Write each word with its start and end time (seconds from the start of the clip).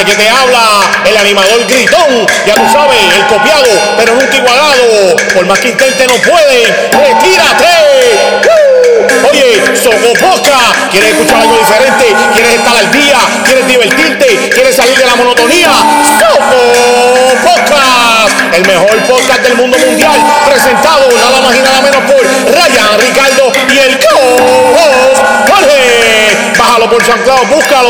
Que 0.00 0.16
te 0.16 0.28
habla, 0.30 0.90
el 1.04 1.14
animador 1.14 1.66
gritón, 1.66 2.26
ya 2.46 2.54
tú 2.54 2.66
sabes, 2.72 2.98
el 3.14 3.26
copiado, 3.26 3.68
pero 3.98 4.14
nunca 4.14 4.34
igualado. 4.34 5.14
Por 5.34 5.44
más 5.44 5.58
que 5.58 5.68
intente 5.68 6.06
no 6.06 6.14
puede, 6.14 6.88
retírate. 6.90 7.66
¡Uh! 8.46 9.28
Oye, 9.30 9.76
Sogopoca, 9.76 10.88
¿quieres 10.90 11.10
escuchar 11.10 11.42
algo 11.42 11.58
diferente? 11.58 12.16
¿Quieres 12.32 12.54
estar 12.54 12.76
al 12.78 12.90
día? 12.90 13.18
¿Quieres 13.44 13.68
divertirte? 13.68 14.50
¿Quieres 14.54 14.74
salir 14.74 14.96
de 14.96 15.04
la 15.04 15.16
monotonía? 15.16 15.70
Sogo 16.18 17.34
Podcast, 17.44 18.54
el 18.56 18.66
mejor 18.66 18.96
podcast 19.04 19.40
del 19.42 19.54
mundo 19.56 19.76
mundial, 19.78 20.18
presentado 20.46 21.12
nada 21.18 21.40
más 21.42 21.54
y 21.56 21.60
nada 21.60 21.79
por 26.90 27.02
San 27.04 27.20
búscalo, 27.48 27.88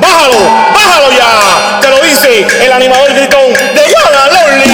bájalo, 0.00 0.38
bájalo 0.72 1.10
ya. 1.12 1.80
Te 1.82 1.90
lo 1.90 2.00
dice 2.02 2.64
el 2.64 2.72
animador 2.72 3.12
gritón 3.14 3.52
de 3.52 3.82
Guana 3.92 4.26
Lonely. 4.32 4.70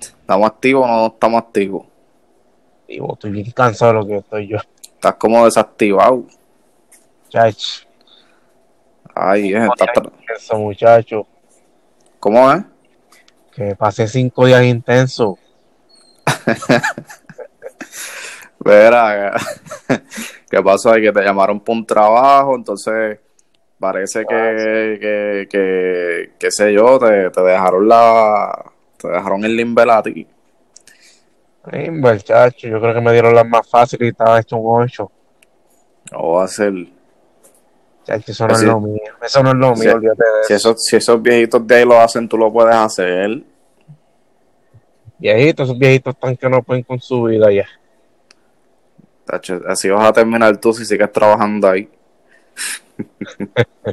¿Estamos 0.00 0.46
activos 0.46 0.84
o 0.84 0.88
no 0.88 1.06
estamos 1.08 1.42
activos? 1.42 1.86
Estoy 2.88 3.30
bien 3.30 3.50
cansado 3.50 3.92
de 3.92 3.98
lo 3.98 4.06
que 4.06 4.16
estoy 4.16 4.48
yo. 4.48 4.56
Estás 4.82 5.14
como 5.16 5.44
desactivado. 5.44 6.24
Chach, 7.28 7.82
Ay, 9.14 9.52
eh, 9.52 9.66
estás 9.66 9.88
eso 10.34 10.56
muchacho, 10.56 11.26
¿Cómo 12.18 12.50
es? 12.50 12.62
que 13.54 13.76
pasé 13.76 14.08
cinco 14.08 14.46
días 14.46 14.64
intensos. 14.64 15.38
Verá, 18.64 19.34
¿qué 20.50 20.62
pasó? 20.62 20.92
ahí? 20.92 21.02
que 21.02 21.12
te 21.12 21.22
llamaron 21.22 21.60
por 21.60 21.74
un 21.76 21.86
trabajo, 21.86 22.54
entonces 22.54 23.18
parece 23.78 24.24
que, 24.26 24.98
que, 25.00 25.48
que, 25.50 26.30
qué 26.38 26.50
sé 26.50 26.72
yo, 26.72 26.98
te, 26.98 27.30
te 27.30 27.40
dejaron 27.42 27.88
la, 27.88 28.64
te 28.96 29.08
dejaron 29.08 29.44
el 29.44 29.56
limber 29.56 29.90
a 29.90 30.02
ti. 30.02 30.26
Ay, 31.64 31.90
muchacho, 31.90 32.68
yo 32.68 32.80
creo 32.80 32.94
que 32.94 33.00
me 33.00 33.12
dieron 33.12 33.34
las 33.34 33.46
más 33.46 33.68
fáciles 33.68 34.06
y 34.06 34.10
estaba 34.10 34.40
hecho 34.40 34.56
un 34.56 34.82
ocho. 34.82 35.10
O 36.14 36.34
va 36.36 36.44
a 36.44 36.48
ser, 36.48 36.72
Chacho, 38.04 38.32
eso 38.32 38.48
no 38.48 38.48
Pues 38.48 38.60
es 38.60 38.66
lo 38.66 38.80
mío. 38.80 39.00
Eso 39.22 39.42
no 39.42 39.50
es 39.50 39.56
lo 39.56 39.74
Sí. 39.74 39.80
mío, 39.80 39.94
olvídate 39.94 40.24
de 40.24 40.30
si 40.40 40.54
eso. 40.54 40.54
esos, 40.54 40.84
si 40.84 40.96
esos 40.96 41.22
viejitos 41.22 41.66
de 41.66 41.76
ahí 41.76 41.84
lo 41.84 41.98
hacen, 42.00 42.28
tú 42.28 42.36
lo 42.36 42.52
puedes 42.52 42.74
hacer. 42.74 43.42
Viejitos, 45.18 45.68
esos 45.68 45.78
viejitos 45.78 46.14
están 46.14 46.36
que 46.36 46.48
no 46.48 46.62
pueden 46.62 46.82
con 46.82 47.00
su 47.00 47.22
vida 47.24 47.50
ya. 47.52 47.66
Tacho, 49.24 49.60
Así 49.66 49.88
vas 49.88 50.08
a 50.08 50.12
terminar 50.12 50.56
tú 50.56 50.72
si 50.72 50.84
sigues 50.84 51.10
trabajando 51.12 51.68
ahí. 51.68 51.88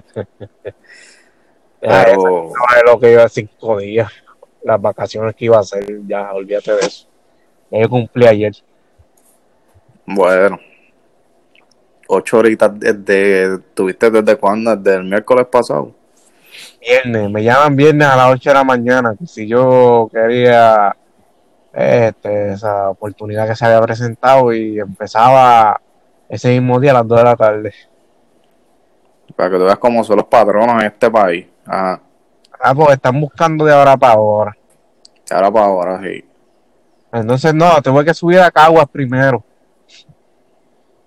Pero, 1.79 2.51
es 2.75 2.83
lo 2.85 2.99
que 2.99 3.11
iba 3.13 3.23
a 3.23 3.29
cinco 3.29 3.77
días. 3.77 4.11
Las 4.63 4.81
vacaciones 4.81 5.35
que 5.35 5.45
iba 5.45 5.57
a 5.57 5.61
hacer, 5.61 5.85
ya, 6.05 6.33
olvídate 6.33 6.73
de 6.73 6.79
eso. 6.79 7.07
Yo 7.71 7.89
cumplí 7.89 8.25
ayer. 8.25 8.53
bueno, 10.05 10.59
ocho 12.07 12.39
horitas 12.39 12.71
desde, 12.77 13.59
¿tuviste 13.73 14.09
desde 14.09 14.35
cuándo? 14.35 14.75
Desde 14.75 14.97
el 14.97 15.05
miércoles 15.05 15.45
pasado. 15.47 15.95
Viernes, 16.81 17.29
me 17.29 17.43
llaman 17.43 17.75
viernes 17.75 18.07
a 18.07 18.15
las 18.15 18.33
8 18.33 18.49
de 18.49 18.53
la 18.53 18.63
mañana. 18.63 19.15
Que 19.17 19.27
si 19.27 19.47
yo 19.47 20.09
quería 20.11 20.95
este, 21.73 22.53
esa 22.53 22.89
oportunidad 22.89 23.47
que 23.47 23.55
se 23.55 23.65
había 23.65 23.81
presentado 23.81 24.53
y 24.53 24.79
empezaba 24.79 25.79
ese 26.27 26.49
mismo 26.49 26.79
día 26.79 26.91
a 26.91 26.95
las 26.95 27.07
2 27.07 27.17
de 27.17 27.23
la 27.23 27.35
tarde. 27.35 27.73
Para 29.35 29.49
que 29.49 29.57
tú 29.57 29.63
veas 29.65 29.77
cómo 29.77 30.03
son 30.03 30.17
los 30.17 30.25
patronos 30.25 30.81
en 30.81 30.87
este 30.87 31.09
país. 31.09 31.47
Ajá. 31.65 32.01
Ah, 32.61 32.75
pues 32.75 32.91
están 32.91 33.19
buscando 33.19 33.63
de 33.63 33.73
ahora 33.73 33.95
para 33.95 34.13
ahora. 34.13 34.57
Y 35.29 35.33
ahora 35.33 35.51
para 35.51 35.65
ahora, 35.65 36.01
sí. 36.01 36.25
Entonces, 37.11 37.53
no, 37.53 37.81
tengo 37.81 38.03
que 38.03 38.13
subir 38.13 38.39
a 38.39 38.51
Caguas 38.51 38.87
primero. 38.89 39.43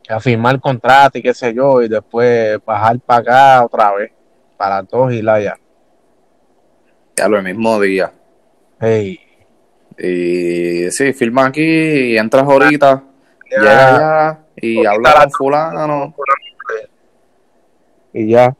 A 0.08 0.18
firmar 0.18 0.60
contrato 0.60 1.18
y 1.18 1.22
qué 1.22 1.34
sé 1.34 1.54
yo, 1.54 1.82
y 1.82 1.88
después 1.88 2.58
bajar 2.64 2.98
para 3.00 3.20
acá 3.20 3.64
otra 3.64 3.92
vez. 3.92 4.12
Para 4.56 4.76
las 4.76 4.88
dos 4.88 5.12
y 5.12 5.22
la 5.22 5.40
ya. 5.40 5.58
Ya 7.16 7.28
lo 7.28 7.36
el 7.36 7.44
mismo 7.44 7.78
día. 7.80 8.12
Hey, 8.80 9.20
Y 9.98 10.90
sí, 10.90 11.12
firma 11.12 11.46
aquí 11.46 11.62
y 11.62 12.18
entras 12.18 12.44
ahorita, 12.44 13.02
Ya. 13.50 13.58
llega 13.58 13.88
allá 13.96 14.38
y 14.56 14.84
habla 14.86 15.10
la- 15.14 15.20
con 15.22 15.30
fulano. 15.32 16.14
y 18.14 18.28
ya. 18.28 18.54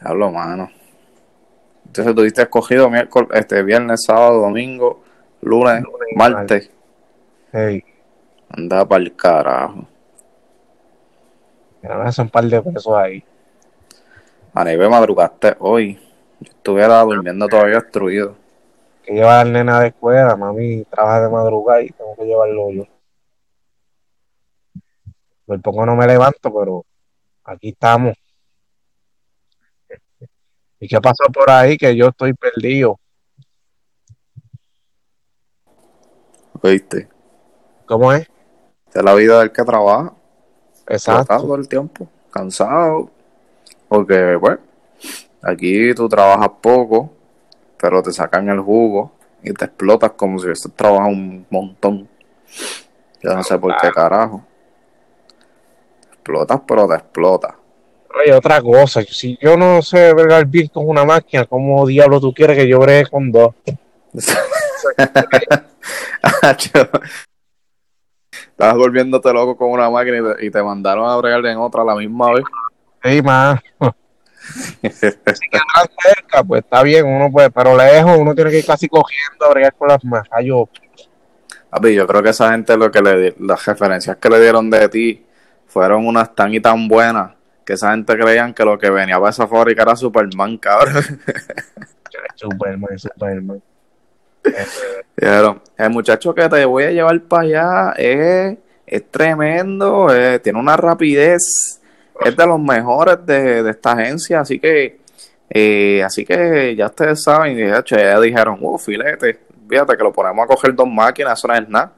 Hablo, 0.00 0.30
mano. 0.30 0.70
Entonces 1.86 2.14
tuviste 2.14 2.42
escogido 2.42 2.90
miércoles, 2.90 3.28
este, 3.34 3.62
viernes, 3.62 4.04
sábado, 4.04 4.40
domingo, 4.40 5.02
lunes, 5.40 5.82
Lunes 5.82 6.08
martes. 6.16 6.70
Hey, 7.52 7.84
Anda 8.50 8.84
para 8.86 9.02
el 9.02 9.14
carajo. 9.16 9.86
me 11.82 11.88
hace 11.90 12.22
un 12.22 12.28
par 12.30 12.44
de 12.44 12.60
pesos 12.62 12.92
ahí. 12.94 13.22
A 14.52 14.64
nivel 14.64 14.90
madrugaste 14.90 15.54
hoy. 15.58 15.94
Yo 16.40 16.50
estuviera 16.50 17.00
durmiendo 17.02 17.46
todavía 17.48 17.80
destruido. 17.80 18.36
Que 19.04 19.12
llevar 19.12 19.40
al 19.46 19.52
nena 19.52 19.80
de 19.80 19.88
escuela, 19.88 20.36
mami 20.36 20.84
trabaja 20.84 21.22
de 21.22 21.28
madrugada 21.28 21.82
y 21.82 21.90
tengo 21.90 22.16
que 22.16 22.24
llevarlo 22.24 22.70
yo. 22.70 22.84
Por 25.46 25.60
poco 25.60 25.84
no 25.84 25.94
me 25.94 26.06
levanto, 26.06 26.52
pero 26.52 26.84
aquí 27.44 27.68
estamos. 27.68 28.14
¿Y 30.80 30.88
qué 30.88 31.00
pasó 31.00 31.24
por 31.32 31.50
ahí? 31.50 31.76
Que 31.76 31.94
yo 31.94 32.08
estoy 32.08 32.32
perdido. 32.34 32.98
¿Oíste? 36.62 37.08
¿Cómo 37.86 38.12
es? 38.12 38.26
Es 38.92 39.02
la 39.02 39.14
vida 39.14 39.40
del 39.40 39.52
que 39.52 39.62
trabaja. 39.64 40.14
Exacto. 40.86 41.36
todo 41.36 41.56
el 41.56 41.68
tiempo, 41.68 42.08
cansado. 42.30 43.10
Porque, 43.88 44.36
bueno, 44.36 44.60
aquí 45.42 45.94
tú 45.94 46.08
trabajas 46.08 46.48
poco, 46.60 47.12
pero 47.84 48.02
te 48.02 48.12
sacan 48.12 48.48
el 48.48 48.60
jugo 48.60 49.12
y 49.42 49.52
te 49.52 49.66
explotas 49.66 50.12
como 50.12 50.38
si 50.38 50.46
hubieses 50.46 50.72
trabajado 50.74 51.10
un 51.10 51.46
montón. 51.50 52.08
Yo 53.22 53.34
no 53.34 53.42
sé 53.42 53.58
por 53.58 53.76
qué 53.76 53.92
carajo. 53.92 54.42
Te 56.00 56.14
explotas, 56.14 56.62
pero 56.66 56.88
te 56.88 56.94
explotas. 56.94 57.52
Oye, 58.18 58.32
otra 58.32 58.62
cosa, 58.62 59.02
si 59.02 59.36
yo 59.38 59.58
no 59.58 59.82
sé 59.82 60.14
bregar 60.14 60.46
bien 60.46 60.68
con 60.68 60.88
una 60.88 61.04
máquina, 61.04 61.44
¿cómo 61.44 61.86
diablo 61.86 62.22
tú 62.22 62.32
quieres 62.32 62.56
que 62.56 62.66
yo 62.66 62.78
bregue 62.78 63.04
con 63.10 63.30
dos? 63.30 63.54
Estabas 68.48 68.76
volviéndote 68.76 69.30
loco 69.30 69.58
con 69.58 69.72
una 69.72 69.90
máquina 69.90 70.16
y 70.16 70.22
te, 70.22 70.46
y 70.46 70.50
te 70.50 70.62
mandaron 70.62 71.06
a 71.06 71.16
bregar 71.16 71.44
en 71.44 71.58
otra 71.58 71.82
a 71.82 71.84
la 71.84 71.96
misma 71.96 72.32
vez. 72.32 72.44
Sí, 73.02 73.20
más. 73.20 73.60
Si 74.82 74.90
quedan 74.90 75.88
cerca, 76.02 76.44
pues 76.44 76.62
está 76.62 76.82
bien, 76.82 77.06
uno 77.06 77.30
puede, 77.30 77.50
pero 77.50 77.76
lejos, 77.76 78.18
uno 78.18 78.34
tiene 78.34 78.50
que 78.50 78.58
ir 78.58 78.66
casi 78.66 78.88
cogiendo 78.88 79.46
a 79.46 79.50
bregar 79.50 79.74
con 79.74 79.88
las. 79.88 80.00
Ay, 80.30 80.46
yo, 80.46 80.68
yo 81.82 82.06
creo 82.06 82.22
que 82.22 82.30
esa 82.30 82.52
gente 82.52 82.76
lo 82.76 82.90
que 82.90 83.02
le 83.02 83.34
las 83.38 83.64
referencias 83.64 84.16
que 84.16 84.28
le 84.28 84.40
dieron 84.40 84.70
de 84.70 84.88
ti 84.88 85.26
fueron 85.66 86.06
unas 86.06 86.34
tan 86.34 86.52
y 86.54 86.60
tan 86.60 86.86
buenas 86.86 87.32
que 87.64 87.72
esa 87.72 87.92
gente 87.92 88.16
creían 88.16 88.52
que 88.52 88.64
lo 88.64 88.78
que 88.78 88.90
venía 88.90 89.18
para 89.18 89.30
esa 89.30 89.46
fábrica 89.46 89.82
era 89.82 89.96
Superman, 89.96 90.58
cabrón. 90.58 91.02
Superman, 92.34 92.98
Superman. 92.98 93.62
El 95.76 95.90
muchacho 95.90 96.34
que 96.34 96.48
te 96.48 96.64
voy 96.64 96.84
a 96.84 96.90
llevar 96.90 97.20
para 97.22 97.42
allá 97.42 97.94
es, 97.96 98.58
es 98.86 99.10
tremendo, 99.10 100.14
eh, 100.14 100.38
tiene 100.38 100.58
una 100.58 100.76
rapidez, 100.76 101.80
es 102.20 102.36
de 102.36 102.46
los 102.46 102.60
mejores 102.60 103.24
de, 103.24 103.62
de 103.62 103.70
esta 103.70 103.92
agencia, 103.92 104.40
así 104.40 104.58
que 104.58 105.04
eh, 105.50 106.02
así 106.02 106.24
que 106.24 106.74
ya 106.74 106.86
ustedes 106.86 107.22
saben, 107.22 107.56
de 107.56 107.78
hecho, 107.78 107.96
ya 107.96 108.18
dijeron, 108.18 108.58
uh, 108.60 108.78
filete, 108.78 109.40
fíjate 109.68 109.96
que 109.96 110.02
lo 110.02 110.12
ponemos 110.12 110.44
a 110.44 110.48
coger 110.48 110.74
dos 110.74 110.88
máquinas, 110.88 111.38
eso 111.38 111.48
no 111.48 111.54
es 111.54 111.68
nada. 111.68 111.92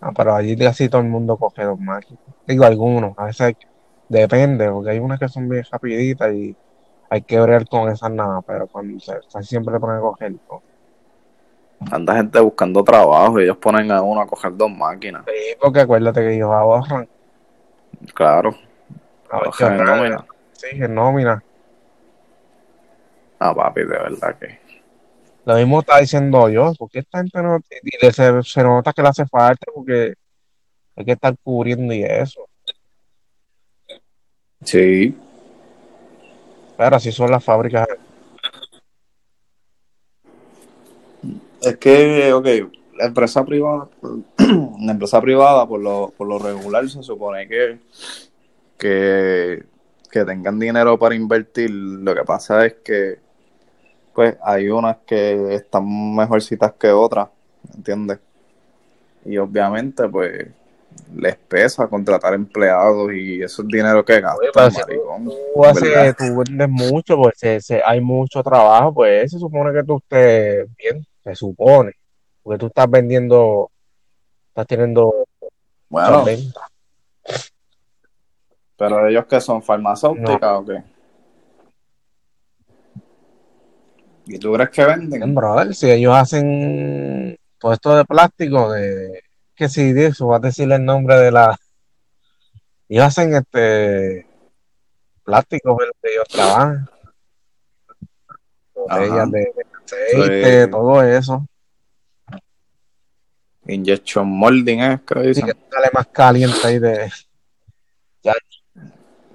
Ah, 0.00 0.10
pero 0.16 0.34
allí 0.34 0.56
casi 0.56 0.88
todo 0.88 1.00
el 1.00 1.08
mundo 1.08 1.36
coge 1.36 1.62
dos 1.62 1.78
máquinas. 1.78 2.20
Digo, 2.46 2.64
algunos, 2.64 3.16
a 3.16 3.26
veces 3.26 3.54
depende, 4.08 4.68
porque 4.68 4.90
hay 4.90 4.98
unas 4.98 5.20
que 5.20 5.28
son 5.28 5.48
bien 5.48 5.64
rapiditas 5.70 6.32
y 6.34 6.56
hay 7.08 7.22
que 7.22 7.38
bregar 7.38 7.68
con 7.68 7.88
esas 7.88 8.10
nada, 8.10 8.40
pero 8.42 8.66
cuando 8.66 8.98
se, 8.98 9.12
casi 9.32 9.48
siempre 9.48 9.74
le 9.74 9.78
ponen 9.78 9.98
a 9.98 10.00
coger. 10.00 10.32
¿no? 10.32 10.62
Tanta 11.88 12.16
gente 12.16 12.40
buscando 12.40 12.82
trabajo 12.82 13.38
y 13.38 13.44
ellos 13.44 13.58
ponen 13.58 13.92
a 13.92 14.02
uno 14.02 14.22
a 14.22 14.26
coger 14.26 14.56
dos 14.56 14.70
máquinas. 14.70 15.22
Sí, 15.26 15.56
porque 15.60 15.80
acuérdate 15.80 16.20
que 16.20 16.34
ellos 16.34 16.50
ahorran. 16.50 17.08
Claro. 18.14 18.56
A 19.32 19.40
ver, 19.40 19.72
en 19.72 19.84
nómina. 19.84 20.26
Sí, 20.52 20.66
en 20.72 20.94
nómina. 20.94 21.42
Ah, 23.38 23.54
papi, 23.54 23.80
de 23.80 23.86
verdad 23.86 24.38
que. 24.38 24.60
Lo 25.46 25.56
mismo 25.56 25.80
está 25.80 25.98
diciendo 25.98 26.48
yo, 26.50 26.72
porque 26.78 26.98
esta 26.98 27.18
gente 27.18 27.42
no. 27.42 27.58
Y 27.82 28.12
se, 28.12 28.42
se 28.42 28.62
nota 28.62 28.92
que 28.92 29.02
le 29.02 29.08
hace 29.08 29.26
falta, 29.26 29.66
porque 29.74 30.14
hay 30.94 31.04
que 31.04 31.12
estar 31.12 31.34
cubriendo 31.42 31.94
y 31.94 32.04
eso. 32.04 32.46
Sí. 34.64 35.16
Pero 36.76 36.96
así 36.96 37.10
son 37.10 37.30
las 37.30 37.42
fábricas. 37.42 37.88
Es 41.62 41.76
que, 41.78 42.32
ok, 42.34 42.46
la 42.96 43.06
empresa 43.06 43.44
privada, 43.46 43.88
la 44.78 44.92
empresa 44.92 45.20
privada 45.22 45.66
por 45.66 45.80
lo, 45.80 46.12
por 46.16 46.28
lo 46.28 46.38
regular 46.38 46.86
se 46.88 47.02
supone 47.02 47.48
que, 47.48 47.78
que, 48.82 49.62
que 50.10 50.24
tengan 50.24 50.58
dinero 50.58 50.98
para 50.98 51.14
invertir. 51.14 51.70
Lo 51.70 52.14
que 52.14 52.24
pasa 52.24 52.66
es 52.66 52.74
que 52.84 53.18
pues 54.12 54.36
hay 54.42 54.68
unas 54.68 54.96
que 55.06 55.54
están 55.54 56.14
mejorcitas 56.14 56.72
que 56.72 56.90
otras, 56.90 57.28
¿entiendes? 57.74 58.18
Y 59.24 59.38
obviamente, 59.38 60.06
pues, 60.08 60.48
les 61.14 61.36
pesa 61.36 61.86
contratar 61.86 62.34
empleados 62.34 63.10
y 63.14 63.40
eso 63.42 63.62
es 63.62 63.68
dinero 63.68 64.04
que 64.04 64.20
gastan, 64.20 64.72
maricón, 64.74 65.24
tú, 65.54 65.64
haces- 65.64 66.16
tú 66.16 66.36
vendes 66.44 66.68
mucho, 66.68 67.16
pues 67.16 67.34
se- 67.38 67.60
se- 67.60 67.82
hay 67.82 68.00
mucho 68.02 68.42
trabajo, 68.42 68.92
pues 68.92 69.30
se 69.30 69.38
supone 69.38 69.72
que 69.72 69.84
tú 69.86 69.96
estés 69.98 70.66
bien, 70.76 71.06
se 71.22 71.34
supone. 71.34 71.92
Porque 72.42 72.58
tú 72.58 72.66
estás 72.66 72.90
vendiendo, 72.90 73.70
estás 74.48 74.66
teniendo 74.66 75.24
Bueno, 75.88 76.24
ventas. 76.24 76.64
Pero 78.76 79.06
ellos 79.06 79.26
que 79.26 79.40
son 79.40 79.62
farmacéuticas 79.62 80.52
o 80.52 80.64
qué? 80.64 80.82
¿Y 84.26 84.38
tú 84.38 84.52
crees 84.52 84.70
que 84.70 84.84
venden? 84.84 85.34
brother, 85.34 85.74
si 85.74 85.90
ellos 85.90 86.14
hacen 86.16 87.36
todo 87.58 87.72
esto 87.72 87.96
de 87.96 88.04
plástico, 88.04 88.72
de 88.72 89.22
que 89.54 89.68
si 89.68 89.92
de 89.92 90.06
eso, 90.06 90.28
vas 90.28 90.38
a 90.42 90.46
decirle 90.46 90.76
el 90.76 90.84
nombre 90.84 91.16
de 91.16 91.32
la. 91.32 91.56
Ellos 92.88 93.04
hacen 93.04 93.34
este 93.34 94.26
plástico, 95.24 95.76
pero 95.76 95.92
que 96.02 96.12
ellos 96.12 96.28
trabajan. 96.28 96.88
Botellas 98.74 99.30
de, 99.30 99.38
de 99.40 99.66
aceite, 99.84 100.64
Sí. 100.64 100.70
todo 100.70 101.02
eso. 101.02 101.46
Injection 103.66 104.26
molding, 104.28 104.80
¿eh? 104.80 105.00
Que 105.06 105.18
Así 105.18 105.28
dicen. 105.28 105.46
que 105.46 105.52
sale 105.70 105.88
más 105.92 106.06
caliente 106.08 106.58
ahí 106.64 106.78
de. 106.78 107.10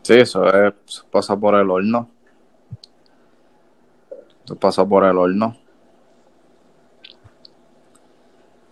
Sí, 0.07 0.13
eso 0.13 0.45
es, 0.67 0.73
pasa 1.11 1.35
por 1.35 1.53
el 1.55 1.69
horno. 1.69 2.09
Eso 4.45 4.55
pasa 4.55 4.85
por 4.85 5.03
el 5.03 5.17
horno. 5.17 5.57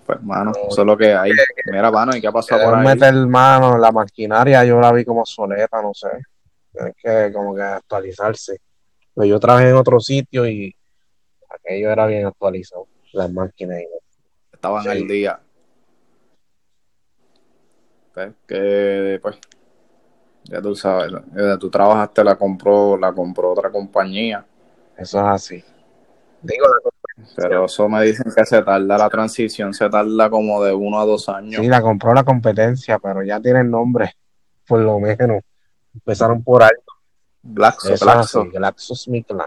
Pues, 0.05 0.23
mano, 0.23 0.53
eso 0.69 0.81
es 0.81 0.87
lo 0.87 0.95
que 0.95 1.13
hay. 1.13 1.33
Mira, 1.65 1.91
mano, 1.91 2.15
¿y 2.15 2.21
qué 2.21 2.31
pasa 2.31 2.55
por 2.55 2.59
Deben 2.67 2.75
ahí? 2.87 2.95
meter 2.95 3.13
mano 3.27 3.75
en 3.75 3.81
la 3.81 3.91
maquinaria, 3.91 4.63
yo 4.63 4.79
la 4.79 4.93
vi 4.93 5.03
como 5.03 5.19
obsoleta, 5.21 5.81
no 5.81 5.93
sé. 5.93 6.07
Tienen 6.71 6.93
que 6.95 7.33
como 7.33 7.53
que 7.53 7.63
actualizarse. 7.63 8.61
Pues 9.13 9.27
yo 9.27 9.37
trabajé 9.37 9.71
en 9.71 9.75
otro 9.75 9.99
sitio 9.99 10.47
y 10.47 10.73
aquello 11.49 11.91
era 11.91 12.05
bien 12.05 12.27
actualizado, 12.27 12.87
las 13.11 13.29
máquinas. 13.29 13.81
Estaban 14.53 14.83
Sí. 14.83 14.89
al 14.89 15.05
día. 15.05 15.39
Pues, 18.13 18.31
que, 18.47 19.19
pues, 19.21 19.37
ya 20.45 20.61
tú 20.61 20.75
sabes, 20.75 21.11
tú 21.59 21.69
trabajaste, 21.69 22.23
la 22.23 22.35
compró, 22.35 22.97
la 22.97 23.11
compró 23.13 23.51
otra 23.51 23.69
compañía. 23.71 24.45
Eso 24.97 25.19
es 25.19 25.25
así. 25.25 25.63
Digo, 26.41 26.65
Pero 27.35 27.65
eso 27.65 27.89
me 27.89 28.03
dicen 28.03 28.31
que 28.35 28.45
se 28.45 28.61
tarda 28.61 28.97
la 28.97 29.09
transición, 29.09 29.73
se 29.73 29.89
tarda 29.89 30.29
como 30.29 30.63
de 30.63 30.73
uno 30.73 30.99
a 30.99 31.05
dos 31.05 31.27
años. 31.29 31.61
sí, 31.61 31.67
la 31.67 31.81
compró 31.81 32.13
la 32.13 32.23
competencia, 32.23 32.99
pero 32.99 33.23
ya 33.23 33.39
tienen 33.39 33.71
nombre, 33.71 34.13
por 34.67 34.79
lo 34.79 34.99
menos. 34.99 35.41
Empezaron 35.93 36.43
por 36.43 36.61
ahí. 36.63 36.69
Glaxo, 37.41 37.87
Eso 37.87 37.93
es 37.93 38.01
Glaxo. 38.01 38.41
así, 38.41 38.49
GlaxoSmithKline. 38.49 39.41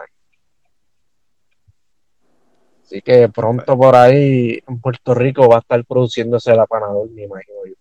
Así 2.84 3.02
que 3.02 3.28
pronto 3.28 3.76
por 3.76 3.94
ahí 3.96 4.58
en 4.66 4.80
Puerto 4.80 5.14
Rico 5.14 5.46
va 5.48 5.56
a 5.56 5.60
estar 5.60 5.84
produciéndose 5.84 6.54
la 6.54 6.66
Panadol, 6.66 7.10
me 7.10 7.24
imagino 7.24 7.58
yo. 7.66 7.74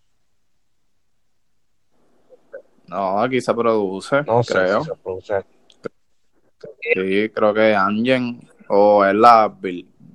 No, 2.87 3.21
aquí 3.21 3.41
se 3.41 3.53
produce, 3.53 4.23
No 4.23 4.41
sé 4.43 4.53
creo. 4.53 4.81
si 4.83 4.89
se 4.89 4.95
produce. 4.95 5.45
Sí, 6.93 7.29
creo 7.29 7.53
que 7.53 7.75
Amgen 7.75 8.47
o 8.69 9.05
es 9.05 9.13
la 9.13 9.53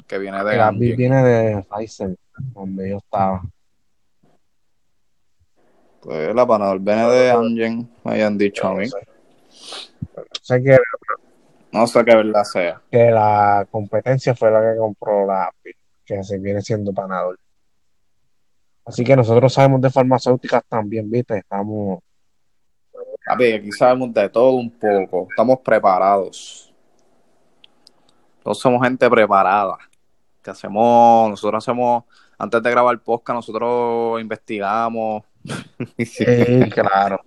que 0.06 0.18
viene 0.18 0.42
de 0.42 0.60
Amgen. 0.60 0.96
viene 0.96 1.22
de 1.22 1.62
Pfizer, 1.64 2.16
donde 2.54 2.90
yo 2.90 2.96
estaba. 2.98 3.42
Pues 6.00 6.34
la 6.34 6.46
Panadol 6.46 6.80
viene 6.80 7.08
de 7.08 7.30
Amgen, 7.30 7.90
me 8.04 8.12
hayan 8.14 8.36
dicho 8.36 8.66
a 8.66 8.70
No 8.72 8.76
mí. 8.78 8.88
sé. 8.88 8.96
Pero 10.14 10.26
sé 10.40 10.62
que, 10.62 10.78
No 11.72 11.86
sé 11.86 12.04
qué 12.04 12.16
verdad 12.16 12.44
sea. 12.44 12.82
que 12.90 13.10
la 13.10 13.66
competencia 13.70 14.34
fue 14.34 14.50
la 14.50 14.60
que 14.72 14.78
compró 14.78 15.26
la 15.26 15.44
Advil, 15.44 15.76
que 16.04 16.22
se 16.24 16.38
viene 16.38 16.60
siendo 16.60 16.92
Panadol. 16.92 17.38
Así 18.84 19.04
que 19.04 19.14
nosotros 19.14 19.52
sabemos 19.52 19.80
de 19.80 19.90
farmacéuticas 19.90 20.64
también, 20.68 21.08
¿viste? 21.08 21.38
Estamos, 21.38 22.00
Papi, 23.24 23.52
aquí 23.52 23.72
sabemos 23.72 24.12
de 24.12 24.28
todo 24.28 24.52
un 24.52 24.70
poco. 24.70 25.26
Estamos 25.30 25.60
preparados. 25.60 26.72
Todos 28.42 28.58
somos 28.58 28.82
gente 28.82 29.08
preparada. 29.08 29.78
Que 30.42 30.50
hacemos, 30.50 31.30
nosotros 31.30 31.62
hacemos, 31.62 32.04
antes 32.36 32.62
de 32.62 32.70
grabar 32.70 32.98
podcast, 33.00 33.36
nosotros 33.36 34.20
investigamos. 34.20 35.22
sí, 35.98 36.24
claro. 36.70 37.20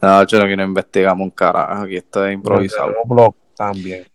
No, 0.00 0.24
yo 0.26 0.38
no 0.38 0.44
quiero 0.46 0.64
investigamos 0.64 1.24
un 1.24 1.30
carajo. 1.30 1.84
Aquí 1.84 1.96
estoy 1.96 2.32
improvisado. 2.32 2.94
Blog 3.04 3.36
también. 3.56 4.06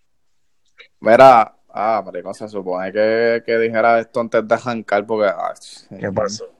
Mira, 1.00 1.55
ah, 1.69 2.01
marico, 2.05 2.33
se 2.33 2.47
supone 2.47 2.91
que, 2.91 3.44
que 3.45 3.57
dijera 3.57 4.00
esto 4.00 4.19
antes 4.19 4.45
de 4.47 4.55
arrancar 4.55 5.05
porque 5.05 5.27
ah, 5.27 5.53
¿Qué 6.00 6.11
pasó? 6.11 6.52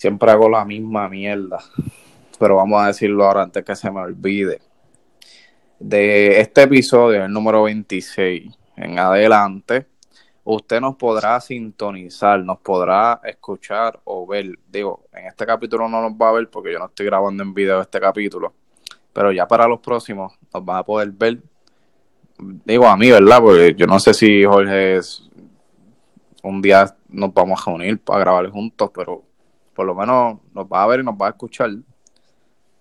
Siempre 0.00 0.30
hago 0.30 0.48
la 0.48 0.64
misma 0.64 1.10
mierda. 1.10 1.58
Pero 2.38 2.56
vamos 2.56 2.82
a 2.82 2.86
decirlo 2.86 3.26
ahora 3.26 3.42
antes 3.42 3.62
que 3.62 3.76
se 3.76 3.90
me 3.90 4.00
olvide. 4.00 4.62
De 5.78 6.40
este 6.40 6.62
episodio, 6.62 7.26
el 7.26 7.30
número 7.30 7.64
26, 7.64 8.50
en 8.76 8.98
adelante, 8.98 9.86
usted 10.44 10.80
nos 10.80 10.96
podrá 10.96 11.38
sintonizar, 11.38 12.42
nos 12.42 12.60
podrá 12.60 13.20
escuchar 13.24 14.00
o 14.04 14.26
ver. 14.26 14.58
Digo, 14.68 15.04
en 15.12 15.26
este 15.26 15.44
capítulo 15.44 15.86
no 15.86 16.00
nos 16.00 16.12
va 16.12 16.30
a 16.30 16.32
ver 16.32 16.48
porque 16.48 16.72
yo 16.72 16.78
no 16.78 16.86
estoy 16.86 17.04
grabando 17.04 17.42
en 17.42 17.52
video 17.52 17.82
este 17.82 18.00
capítulo. 18.00 18.54
Pero 19.12 19.32
ya 19.32 19.46
para 19.46 19.68
los 19.68 19.80
próximos 19.80 20.32
nos 20.54 20.64
van 20.64 20.78
a 20.78 20.82
poder 20.82 21.10
ver. 21.10 21.42
Digo 22.38 22.86
a 22.86 22.96
mí, 22.96 23.10
¿verdad? 23.10 23.38
Porque 23.42 23.74
yo 23.76 23.86
no 23.86 24.00
sé 24.00 24.14
si 24.14 24.44
Jorge 24.44 24.96
es- 24.96 25.28
un 26.42 26.62
día 26.62 26.96
nos 27.10 27.34
vamos 27.34 27.60
a 27.60 27.70
reunir 27.70 28.00
para 28.00 28.20
grabar 28.20 28.48
juntos, 28.48 28.90
pero 28.94 29.29
por 29.80 29.86
lo 29.86 29.94
menos 29.94 30.40
nos 30.52 30.66
va 30.66 30.82
a 30.82 30.86
ver 30.88 31.00
y 31.00 31.04
nos 31.04 31.14
va 31.14 31.28
a 31.28 31.30
escuchar 31.30 31.70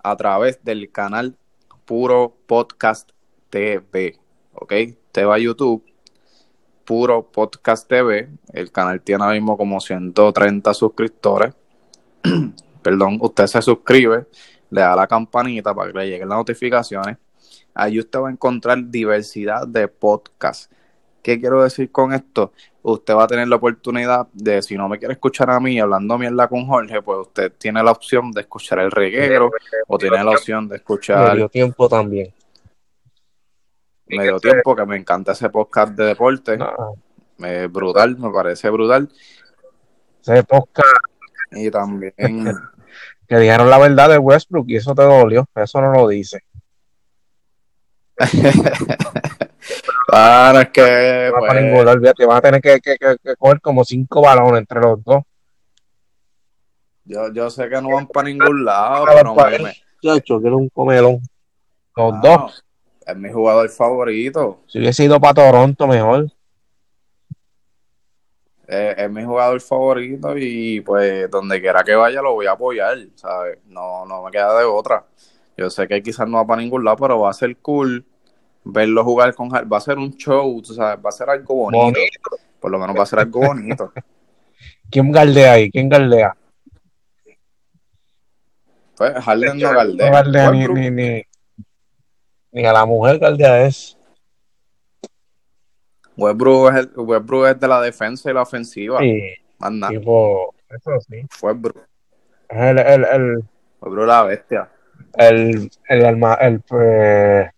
a 0.03 0.17
través 0.17 0.61
del 0.65 0.91
canal 0.91 1.37
Puro 1.85 2.35
Podcast 2.45 3.11
TV. 3.49 4.19
¿Ok? 4.51 4.73
Te 5.13 5.23
va 5.23 5.35
a 5.35 5.39
YouTube, 5.39 5.81
Puro 6.83 7.23
Podcast 7.31 7.87
TV. 7.87 8.27
El 8.51 8.69
canal 8.73 8.99
tiene 8.99 9.23
ahora 9.23 9.35
mismo 9.35 9.55
como 9.55 9.79
130 9.79 10.73
suscriptores. 10.73 11.53
Perdón, 12.83 13.17
usted 13.21 13.47
se 13.47 13.61
suscribe, 13.61 14.27
le 14.69 14.81
da 14.81 14.93
la 14.93 15.07
campanita 15.07 15.73
para 15.73 15.93
que 15.93 15.99
le 15.99 16.09
lleguen 16.09 16.27
las 16.27 16.37
notificaciones. 16.37 17.15
Ahí 17.73 17.97
usted 17.97 18.19
va 18.19 18.27
a 18.27 18.31
encontrar 18.33 18.77
diversidad 18.89 19.65
de 19.65 19.87
podcasts. 19.87 20.69
¿Qué 21.23 21.39
quiero 21.39 21.63
decir 21.63 21.93
con 21.93 22.11
esto? 22.11 22.51
Usted 22.81 23.13
va 23.13 23.25
a 23.25 23.27
tener 23.27 23.47
la 23.47 23.57
oportunidad 23.57 24.27
de, 24.31 24.61
si 24.61 24.75
no 24.77 24.87
me 24.87 24.97
quiere 24.97 25.13
escuchar 25.13 25.49
a 25.49 25.59
mí 25.59 25.79
hablando 25.79 26.17
mierda 26.17 26.47
con 26.47 26.65
Jorge, 26.65 27.01
pues 27.01 27.19
usted 27.27 27.51
tiene 27.57 27.83
la 27.83 27.91
opción 27.91 28.31
de 28.31 28.41
escuchar 28.41 28.79
el 28.79 28.89
reguero 28.89 29.51
o 29.87 29.97
tiene 29.97 30.23
la 30.23 30.31
opción 30.31 30.67
de 30.69 30.77
escuchar 30.77 31.33
Medio 31.33 31.49
tiempo 31.49 31.89
también. 31.89 32.33
medio 34.07 34.39
tiempo, 34.39 34.75
que 34.75 34.85
me 34.85 34.95
encanta 34.95 35.33
ese 35.33 35.49
podcast 35.49 35.93
de 35.93 36.05
deporte. 36.05 36.57
No, 36.57 36.95
Eh, 37.43 37.67
brutal, 37.69 38.17
me 38.17 38.31
parece 38.31 38.69
brutal. 38.69 39.09
ese 40.21 40.43
podcast 40.43 40.87
Y 41.51 41.69
también, 41.69 42.13
que 43.27 43.37
dijeron 43.37 43.69
la 43.69 43.77
verdad 43.77 44.09
de 44.09 44.17
Westbrook 44.17 44.65
y 44.69 44.77
eso 44.77 44.95
te 44.95 45.03
dolió. 45.03 45.45
Eso 45.53 45.81
no 45.81 45.91
lo 45.93 46.07
dice. 46.07 46.39
claro, 50.09 50.59
es 50.59 50.69
que 50.69 50.81
No 51.27 51.33
va 51.33 51.39
pues, 51.39 51.49
para 51.49 51.61
ningún 51.61 51.85
lado, 51.85 51.91
olvídate, 51.97 52.25
van 52.25 52.37
a 52.37 52.41
tener 52.41 52.61
que, 52.61 52.79
que- 52.79 52.97
que- 52.97 53.17
que 53.23 53.35
coger 53.35 53.61
como 53.61 53.83
cinco 53.83 54.21
balones 54.21 54.59
entre 54.61 54.79
los 54.81 55.03
dos. 55.03 55.23
yo, 57.05 57.31
yo 57.33 57.49
sé 57.49 57.69
que 57.69 57.81
no 57.81 57.89
van 57.89 58.07
para 58.07 58.27
ningún 58.29 58.63
lado, 58.65 59.05
pero 59.05 59.35
me- 59.35 59.73
Chacho, 60.01 60.39
quiero 60.39 60.57
un 60.57 60.69
comelón. 60.69 61.19
Los 61.95 62.13
no, 62.13 62.21
dos. 62.21 62.63
es 63.05 63.15
mi 63.17 63.31
jugador 63.31 63.67
favorito. 63.69 64.61
Si 64.67 64.79
hubiese 64.79 65.03
ido 65.03 65.19
para 65.19 65.33
Toronto, 65.33 65.87
mejor. 65.87 66.27
es, 68.67 68.97
es 68.97 69.09
mi 69.11 69.23
jugador 69.23 69.59
favorito 69.59 70.37
y 70.37 70.81
pues 70.81 71.29
donde 71.29 71.59
quiera 71.59 71.83
que 71.83 71.95
vaya 71.95 72.21
lo 72.21 72.33
voy 72.33 72.45
a 72.45 72.51
apoyar, 72.51 72.97
¿sabes? 73.15 73.57
No, 73.65 74.05
no 74.05 74.23
me 74.23 74.31
queda 74.31 74.57
de 74.59 74.65
otra. 74.65 75.05
Yo 75.57 75.69
sé 75.69 75.87
que 75.87 76.01
quizás 76.01 76.27
no 76.27 76.37
va 76.37 76.45
para 76.47 76.61
ningún 76.61 76.85
lado, 76.85 76.97
pero 76.97 77.19
va 77.19 77.31
a 77.31 77.33
ser 77.33 77.57
cool 77.57 78.05
verlo 78.71 79.03
jugar 79.03 79.33
con 79.35 79.49
Harden. 79.49 79.69
Va 79.71 79.77
a 79.77 79.81
ser 79.81 79.97
un 79.97 80.11
show, 80.15 80.61
tú 80.61 80.73
sabes, 80.73 81.03
va 81.03 81.09
a 81.09 81.11
ser 81.11 81.29
algo 81.29 81.53
bonito. 81.55 81.83
Bonito. 81.83 82.29
Por 82.59 82.71
lo 82.71 82.79
menos 82.79 82.95
va 82.97 83.03
a 83.03 83.05
ser 83.05 83.19
algo 83.19 83.39
bonito. 83.41 83.91
¿Quién 84.91 85.11
galdea 85.11 85.53
ahí? 85.53 85.69
¿Quién 85.71 85.87
galdea? 85.89 86.35
Pues 88.97 89.13
Harden 89.23 89.57
no 89.59 89.69
No 89.71 89.75
galdea. 89.77 90.11
galdea 90.11 90.51
ni, 90.51 90.67
ni, 90.67 90.91
ni, 90.91 91.23
ni 92.51 92.65
a 92.65 92.73
la 92.73 92.85
mujer 92.85 93.17
galdea 93.19 93.65
es. 93.65 93.97
Westbrook 96.17 96.69
es, 96.73 96.75
el- 96.79 96.91
Westbrook 96.97 97.45
es 97.47 97.59
de 97.59 97.67
la 97.67 97.81
defensa 97.81 98.29
y 98.29 98.33
la 98.33 98.41
ofensiva. 98.41 98.99
Sí, 98.99 99.21
Más 99.59 99.71
nada. 99.71 99.93
tipo, 99.97 100.53
eso 100.69 100.91
sí. 101.07 101.21
Westbrook. 101.41 101.77
Es 102.49 102.57
el, 102.59 102.79
el, 102.79 103.05
el, 103.05 103.35
Westbrook 103.79 104.01
es 104.01 104.07
la 104.07 104.23
bestia. 104.23 104.69
El, 105.17 105.69
el, 105.87 106.05
alma- 106.05 106.35
el, 106.41 106.61
eh, 106.81 107.49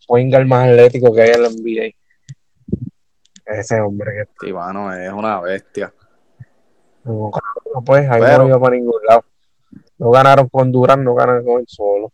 más 0.45 0.69
atlético 0.69 1.13
que 1.13 1.21
hay 1.21 1.31
en 1.31 1.41
la 1.43 1.49
NBA. 1.49 1.95
Ese 3.45 3.81
hombre 3.81 4.11
que 4.13 4.45
Sí, 4.47 4.53
mano, 4.53 4.93
es 4.93 5.11
una 5.11 5.39
bestia. 5.41 5.93
no, 7.03 7.31
pues 7.85 8.09
ahí 8.09 8.21
Pero- 8.21 8.43
no 8.43 8.49
iba 8.49 8.59
para 8.59 8.75
ningún 8.75 9.01
lado. 9.07 9.25
No 9.97 10.09
ganaron 10.11 10.49
con 10.49 10.71
Durán, 10.71 11.03
no 11.03 11.13
ganaron 11.13 11.45
con 11.45 11.59
él 11.59 11.65
solo. 11.67 12.11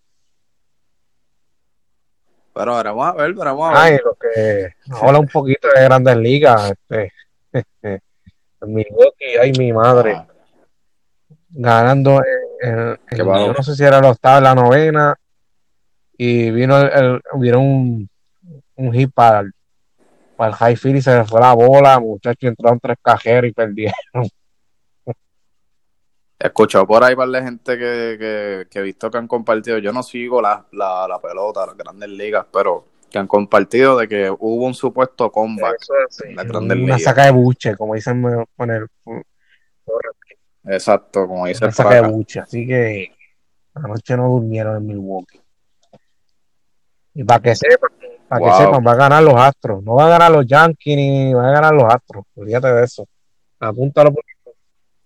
Pero 2.53 2.75
veremos 2.75 3.07
a 3.07 3.13
ver, 3.13 3.33
veremos 3.33 3.69
a 3.69 3.83
ver. 3.83 3.93
Ay, 3.93 3.99
lo 4.03 4.15
que 4.15 4.73
habla 5.01 5.19
un 5.19 5.27
poquito 5.27 5.67
de 5.75 5.83
grandes 5.83 6.17
ligas, 6.17 6.71
este, 6.71 7.13
este, 7.53 8.01
Milwaukee, 8.61 9.37
ay 9.39 9.51
mi 9.57 9.71
madre, 9.71 10.13
Ah, 10.15 10.27
ganando 11.49 12.19
en, 12.61 12.69
en- 12.69 12.79
en- 12.89 12.97
Qué 13.09 13.23
malo. 13.23 13.47
yo 13.47 13.53
no 13.53 13.61
sé 13.63 13.75
si 13.75 13.83
era 13.83 14.01
la 14.01 14.09
octava, 14.11 14.41
la 14.41 14.55
novena, 14.55 15.15
y 16.17 16.51
vino 16.51 16.79
el, 16.79 16.89
el- 16.91 17.21
vino 17.39 17.61
un, 17.61 18.09
un 18.75 18.93
hit 18.93 19.11
para 19.13 19.41
el, 19.41 19.51
para 20.37 20.49
el 20.51 20.55
high 20.57 20.75
field 20.77 20.97
y 20.97 21.01
se 21.03 21.15
le 21.17 21.25
fue 21.25 21.41
la 21.41 21.53
bola, 21.53 21.99
muchachos 21.99 22.49
entraron 22.49 22.79
tres 22.81 22.97
cajeros 23.03 23.49
y 23.49 23.53
perdieron. 23.53 23.95
He 26.39 26.47
escuchado 26.47 26.85
por 26.85 27.03
ahí 27.03 27.15
par 27.15 27.29
de 27.29 27.41
gente 27.41 27.77
que, 27.77 28.15
que, 28.19 28.67
que 28.69 28.79
he 28.79 28.81
visto 28.83 29.09
que 29.09 29.17
han 29.17 29.27
compartido. 29.27 29.79
Yo 29.79 29.91
no 29.91 30.03
sigo 30.03 30.39
la, 30.41 30.65
la, 30.71 31.07
la 31.07 31.19
pelota, 31.19 31.65
las 31.65 31.75
grandes 31.75 32.09
ligas, 32.09 32.45
pero 32.53 32.85
que 33.09 33.17
han 33.17 33.27
compartido 33.27 33.97
de 33.97 34.07
que 34.07 34.29
hubo 34.29 34.65
un 34.65 34.75
supuesto 34.75 35.31
comeback. 35.31 35.79
en 36.25 36.35
las 36.35 36.47
grandes 36.47 36.77
Una 36.77 36.93
ligas. 36.93 37.01
saca 37.03 37.25
de 37.25 37.31
buche, 37.31 37.75
como 37.75 37.95
dicen 37.95 38.21
con 38.55 38.69
el 38.69 38.85
Exacto, 40.65 41.27
como 41.27 41.47
dice 41.47 41.63
una 41.65 41.71
saca 41.71 41.95
de 41.95 42.01
buche, 42.01 42.39
así 42.39 42.67
que 42.67 43.11
anoche 43.73 44.15
no 44.17 44.29
durmieron 44.29 44.77
en 44.77 44.85
Milwaukee. 44.87 45.41
Y 47.17 47.23
para 47.23 47.41
que 47.41 47.55
sepan, 47.55 47.89
para 48.29 48.39
Wow. 48.41 48.49
que 48.51 48.57
sepan, 48.63 48.83
va 48.85 48.91
a 48.91 48.95
ganar 48.95 49.23
los 49.23 49.33
Astros. 49.33 49.83
No 49.83 49.95
va 49.95 50.05
a 50.05 50.09
ganar 50.09 50.31
los 50.31 50.45
Yankees 50.45 50.95
ni 50.95 51.33
va 51.33 51.49
a 51.49 51.51
ganar 51.51 51.73
los 51.73 51.91
Astros. 51.91 52.25
Olvídate 52.35 52.67
de 52.71 52.83
eso. 52.83 53.07
Apúntalo 53.59 54.13
por 54.13 54.23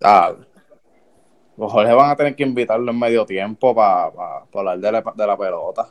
Ah, 0.04 0.34
los 1.56 1.72
Jorge 1.72 1.92
van 1.94 2.10
a 2.10 2.16
tener 2.16 2.36
que 2.36 2.42
invitarlo 2.42 2.90
en 2.90 2.98
medio 2.98 3.24
tiempo 3.24 3.74
para 3.74 4.10
hablar 4.52 4.78
de 4.78 4.92
la, 4.92 5.02
de 5.16 5.26
la 5.26 5.38
pelota. 5.38 5.88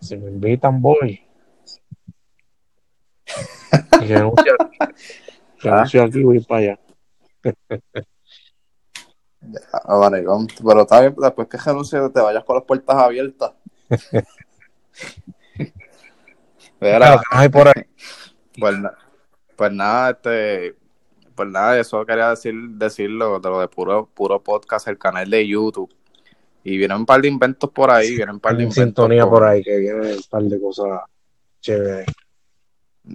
si 0.00 0.16
me 0.16 0.30
invitan, 0.30 0.82
voy. 0.82 1.22
Y 4.00 4.06
renuncio 4.06 4.52
aquí. 4.58 4.78
Renuncio 5.60 6.02
aquí, 6.02 6.22
voy 6.24 6.40
para 6.40 6.60
allá. 6.60 6.78
Ah, 9.72 9.96
maricón. 9.98 10.46
Pero 10.66 10.80
está 10.82 11.00
bien, 11.02 11.14
después 11.16 11.46
que 11.46 11.56
renuncies 11.58 12.12
te 12.12 12.20
vayas 12.20 12.42
con 12.44 12.56
las 12.56 12.64
puertas 12.64 12.96
abiertas. 12.96 13.52
Mira, 16.80 17.20
hay 17.30 17.48
por 17.48 17.68
ahí. 17.68 17.84
Pues, 18.60 18.74
pues 19.54 19.70
nada, 19.72 20.10
este, 20.10 20.74
pues 21.36 21.48
nada, 21.48 21.78
eso 21.78 22.04
quería 22.04 22.30
decir, 22.30 22.52
decirlo, 22.70 23.38
de 23.38 23.48
lo 23.48 23.60
de 23.60 23.68
puro, 23.68 24.08
puro 24.12 24.42
podcast, 24.42 24.88
el 24.88 24.98
canal 24.98 25.30
de 25.30 25.46
YouTube. 25.46 25.94
Y 26.64 26.76
vienen 26.76 26.96
un 26.96 27.06
par 27.06 27.20
de 27.20 27.28
inventos 27.28 27.70
por 27.70 27.88
ahí, 27.92 28.16
vienen 28.16 28.30
un 28.34 28.40
par 28.40 28.56
de 28.56 28.64
en 28.64 28.68
inventos. 28.70 28.84
sintonía 28.84 29.24
por 29.28 29.44
ahí, 29.44 29.62
que 29.62 29.76
viene 29.78 30.12
un 30.16 30.22
par 30.28 30.42
de 30.42 30.60
cosas 30.60 31.02
chéveres. 31.60 32.06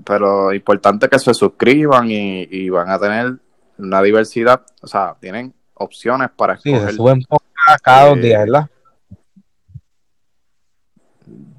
Pero 0.06 0.54
importante 0.54 1.10
que 1.10 1.20
se 1.20 1.34
suscriban 1.34 2.10
y, 2.10 2.48
y 2.50 2.70
van 2.70 2.90
a 2.90 2.98
tener 2.98 3.34
una 3.80 4.02
diversidad, 4.02 4.62
o 4.82 4.88
sea, 4.88 5.18
tienen 5.20 5.54
opciones 5.74 6.30
para 6.38 6.58
Sí, 6.58 6.70
escoger. 6.72 6.92
se 6.92 6.96
suben 6.96 7.22
podcast 7.24 7.84
cada 7.84 8.08
dos 8.08 8.18
Eh, 8.20 8.22
días, 8.22 8.40
¿verdad? 8.46 8.70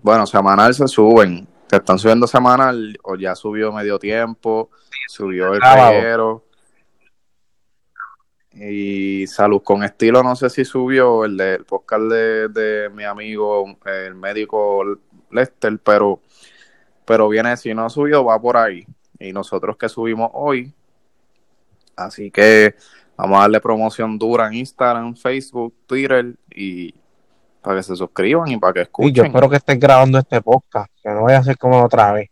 Bueno, 0.04 0.26
semanal 0.26 0.74
se 0.74 0.86
suben. 0.86 1.48
Se 1.66 1.76
están 1.76 1.98
subiendo 1.98 2.26
semanal 2.26 2.94
o 3.04 3.16
ya 3.16 3.34
subió 3.34 3.72
medio 3.72 3.98
tiempo, 3.98 4.68
subió 5.08 5.54
el 5.54 5.62
reguero. 5.62 6.44
Y 8.52 9.26
Salud 9.26 9.62
con 9.62 9.82
Estilo, 9.82 10.22
no 10.22 10.36
sé 10.36 10.50
si 10.50 10.66
subió 10.66 11.24
el 11.24 11.38
del 11.38 11.64
podcast 11.64 12.02
de, 12.02 12.48
de 12.48 12.90
mi 12.90 13.04
amigo, 13.04 13.64
el 13.86 14.14
médico 14.14 14.84
Lester, 15.30 15.78
pero, 15.82 16.20
pero 17.06 17.26
viene, 17.30 17.56
si 17.56 17.72
no 17.72 17.88
subió, 17.88 18.26
va 18.26 18.38
por 18.38 18.58
ahí. 18.58 18.86
Y 19.18 19.32
nosotros 19.32 19.78
que 19.78 19.88
subimos 19.88 20.30
hoy. 20.34 20.74
Así 21.96 22.30
que 22.30 22.74
vamos 23.16 23.38
a 23.38 23.42
darle 23.42 23.58
promoción 23.58 24.18
dura 24.18 24.48
en 24.48 24.52
Instagram, 24.52 25.16
Facebook, 25.16 25.74
Twitter 25.86 26.34
y 26.54 26.94
para 27.64 27.76
que 27.78 27.82
se 27.82 27.96
suscriban 27.96 28.46
y 28.48 28.58
para 28.58 28.74
que 28.74 28.78
Y 28.80 28.82
escuchen. 28.82 29.14
yo 29.14 29.24
espero 29.24 29.48
que 29.50 29.56
estés 29.56 29.80
grabando 29.80 30.18
este 30.18 30.40
podcast, 30.42 30.92
que 31.02 31.08
no 31.10 31.22
vaya 31.24 31.38
a 31.38 31.42
ser 31.44 31.56
como 31.58 31.82
otra 31.82 32.12
vez. 32.12 32.28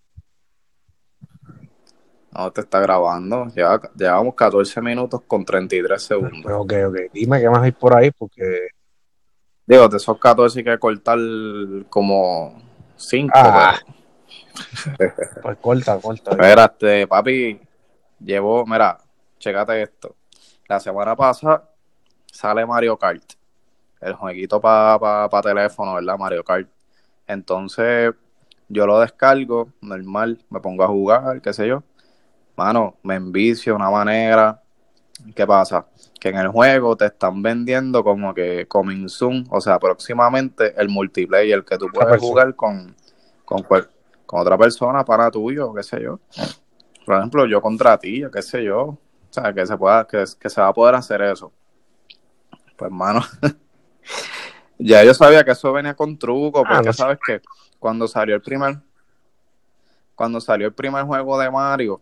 No, 2.31 2.51
te 2.51 2.63
está 2.63 2.81
grabando. 2.81 3.47
Lleva- 3.47 3.91
llevamos 3.95 4.35
14 4.35 4.81
minutos 4.81 5.21
con 5.27 5.45
33 5.45 6.03
segundos. 6.03 6.53
Ok, 6.53 6.73
ok. 6.89 6.97
Dime 7.13 7.41
qué 7.41 7.51
más 7.51 7.63
hay 7.63 7.73
por 7.73 7.95
ahí, 7.97 8.11
porque. 8.11 8.69
Digo, 9.67 9.89
de 9.89 9.97
esos 9.97 10.19
14 10.19 10.59
hay 10.61 10.65
que 10.65 10.79
cortar 10.79 11.19
como 11.89 12.61
5. 12.97 13.33
Ah. 13.35 13.79
Pues 15.43 15.57
corta, 15.63 15.99
corta. 15.99 16.33
Mira, 16.33 16.65
este, 16.67 17.07
papi, 17.07 17.59
llevo, 18.21 18.67
mira, 18.67 18.99
chécate 19.39 19.81
esto. 19.83 20.15
La 20.69 20.79
semana 20.79 21.17
pasada 21.17 21.71
sale 22.31 22.67
Mario 22.67 22.99
Kart. 22.99 23.33
El 24.03 24.15
jueguito 24.15 24.61
para 24.61 25.29
pa, 25.31 25.43
teléfono, 25.43 25.95
¿verdad? 25.95 26.19
Mario 26.19 26.45
Kart. 26.45 26.69
Entonces, 27.27 28.15
yo 28.69 28.87
lo 28.87 29.01
descargo, 29.01 29.71
normal, 29.81 30.39
me 30.51 30.61
pongo 30.61 30.85
a 30.85 30.89
jugar, 30.89 31.41
qué 31.43 31.53
sé 31.53 31.69
yo. 31.69 31.85
Mano, 32.57 32.97
me 33.03 33.17
envicio 33.17 33.73
de 33.73 33.77
una 33.77 33.91
manera. 33.91 34.63
¿Qué 35.35 35.47
pasa? 35.47 35.87
Que 36.21 36.31
en 36.31 36.39
el 36.39 36.49
juego 36.49 36.97
te 36.97 37.07
están 37.07 37.43
vendiendo 37.43 38.05
como 38.05 38.35
que 38.35 38.67
coming 38.69 39.09
soon, 39.09 39.47
o 39.51 39.61
sea, 39.61 39.79
próximamente 39.79 40.75
el 40.81 40.89
multiplayer 40.89 41.65
que 41.65 41.79
tú 41.79 41.91
puedes 41.93 42.19
jugar 42.19 42.57
con, 42.57 42.95
con, 43.45 43.63
cual- 43.65 43.89
con 44.27 44.41
otra 44.41 44.59
persona, 44.59 45.05
para 45.05 45.31
tuyo, 45.31 45.73
qué 45.75 45.83
sé 45.83 46.03
yo. 46.03 46.21
Por 47.07 47.17
ejemplo, 47.17 47.47
yo 47.47 47.61
contra 47.63 47.99
ti, 47.99 48.23
qué 48.33 48.43
sé 48.43 48.65
yo. 48.65 48.81
O 48.85 48.99
sea, 49.31 49.53
que 49.53 49.67
se 49.67 49.77
pueda, 49.77 50.07
que, 50.07 50.25
que 50.41 50.51
se 50.51 50.61
va 50.61 50.69
a 50.69 50.75
poder 50.75 50.95
hacer 50.97 51.23
eso. 51.23 51.53
Pues, 52.77 52.91
mano, 52.91 53.21
ya 54.85 55.05
yo 55.05 55.15
sabía 55.15 55.45
que 55.45 55.53
eso 55.53 55.73
venía 55.73 55.95
con 55.95 56.19
truco, 56.19 56.65
Ah, 56.65 56.69
porque 56.69 56.87
no. 56.89 56.93
sabes 56.93 57.19
que 57.25 57.41
cuando 57.79 58.07
salió 58.09 58.35
el 58.37 58.43
primer, 58.43 58.79
cuando 60.15 60.41
salió 60.41 60.67
el 60.69 60.75
primer 60.75 61.05
juego 61.05 61.39
de 61.39 61.51
Mario, 61.51 62.01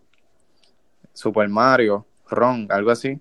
Super 1.13 1.47
Mario, 1.49 2.05
Ron, 2.29 2.67
algo 2.69 2.91
así, 2.91 3.19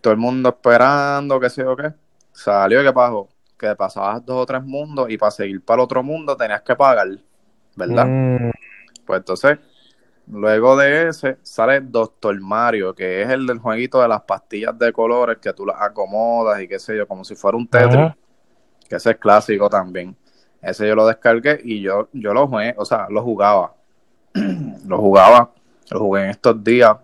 todo 0.00 0.12
el 0.12 0.18
mundo 0.18 0.48
esperando, 0.50 1.40
qué 1.40 1.50
sé 1.50 1.62
yo 1.62 1.76
qué, 1.76 1.92
salió 2.32 2.82
y 2.82 2.84
qué 2.84 2.92
pasó, 2.92 3.28
que 3.58 3.74
pasabas 3.76 4.24
dos 4.24 4.42
o 4.42 4.46
tres 4.46 4.62
mundos 4.62 5.10
y 5.10 5.16
para 5.18 5.30
seguir 5.30 5.64
para 5.64 5.80
el 5.80 5.84
otro 5.84 6.02
mundo 6.02 6.36
tenías 6.36 6.62
que 6.62 6.74
pagar, 6.76 7.08
¿verdad? 7.76 8.06
Mm, 8.06 8.50
Pues 9.06 9.18
entonces, 9.20 9.58
luego 10.26 10.76
de 10.76 11.08
ese, 11.08 11.38
sale 11.42 11.80
Doctor 11.80 12.40
Mario, 12.40 12.94
que 12.94 13.22
es 13.22 13.30
el 13.30 13.46
del 13.46 13.58
jueguito 13.58 14.00
de 14.00 14.08
las 14.08 14.22
pastillas 14.22 14.78
de 14.78 14.92
colores 14.92 15.38
que 15.38 15.52
tú 15.52 15.66
las 15.66 15.80
acomodas 15.80 16.60
y 16.60 16.68
qué 16.68 16.78
sé 16.78 16.96
yo, 16.96 17.06
como 17.08 17.24
si 17.24 17.34
fuera 17.34 17.56
un 17.56 17.66
Tetris. 17.66 18.12
Que 18.92 18.96
ese 18.96 19.12
es 19.12 19.16
clásico 19.16 19.70
también. 19.70 20.14
Ese 20.60 20.86
yo 20.86 20.94
lo 20.94 21.06
descargué 21.06 21.58
y 21.64 21.80
yo, 21.80 22.10
yo 22.12 22.34
lo 22.34 22.46
jugué, 22.46 22.74
o 22.76 22.84
sea, 22.84 23.06
lo 23.08 23.22
jugaba. 23.22 23.74
lo 24.86 24.98
jugaba, 24.98 25.50
lo 25.90 26.00
jugué 26.00 26.24
en 26.24 26.30
estos 26.30 26.62
días. 26.62 26.98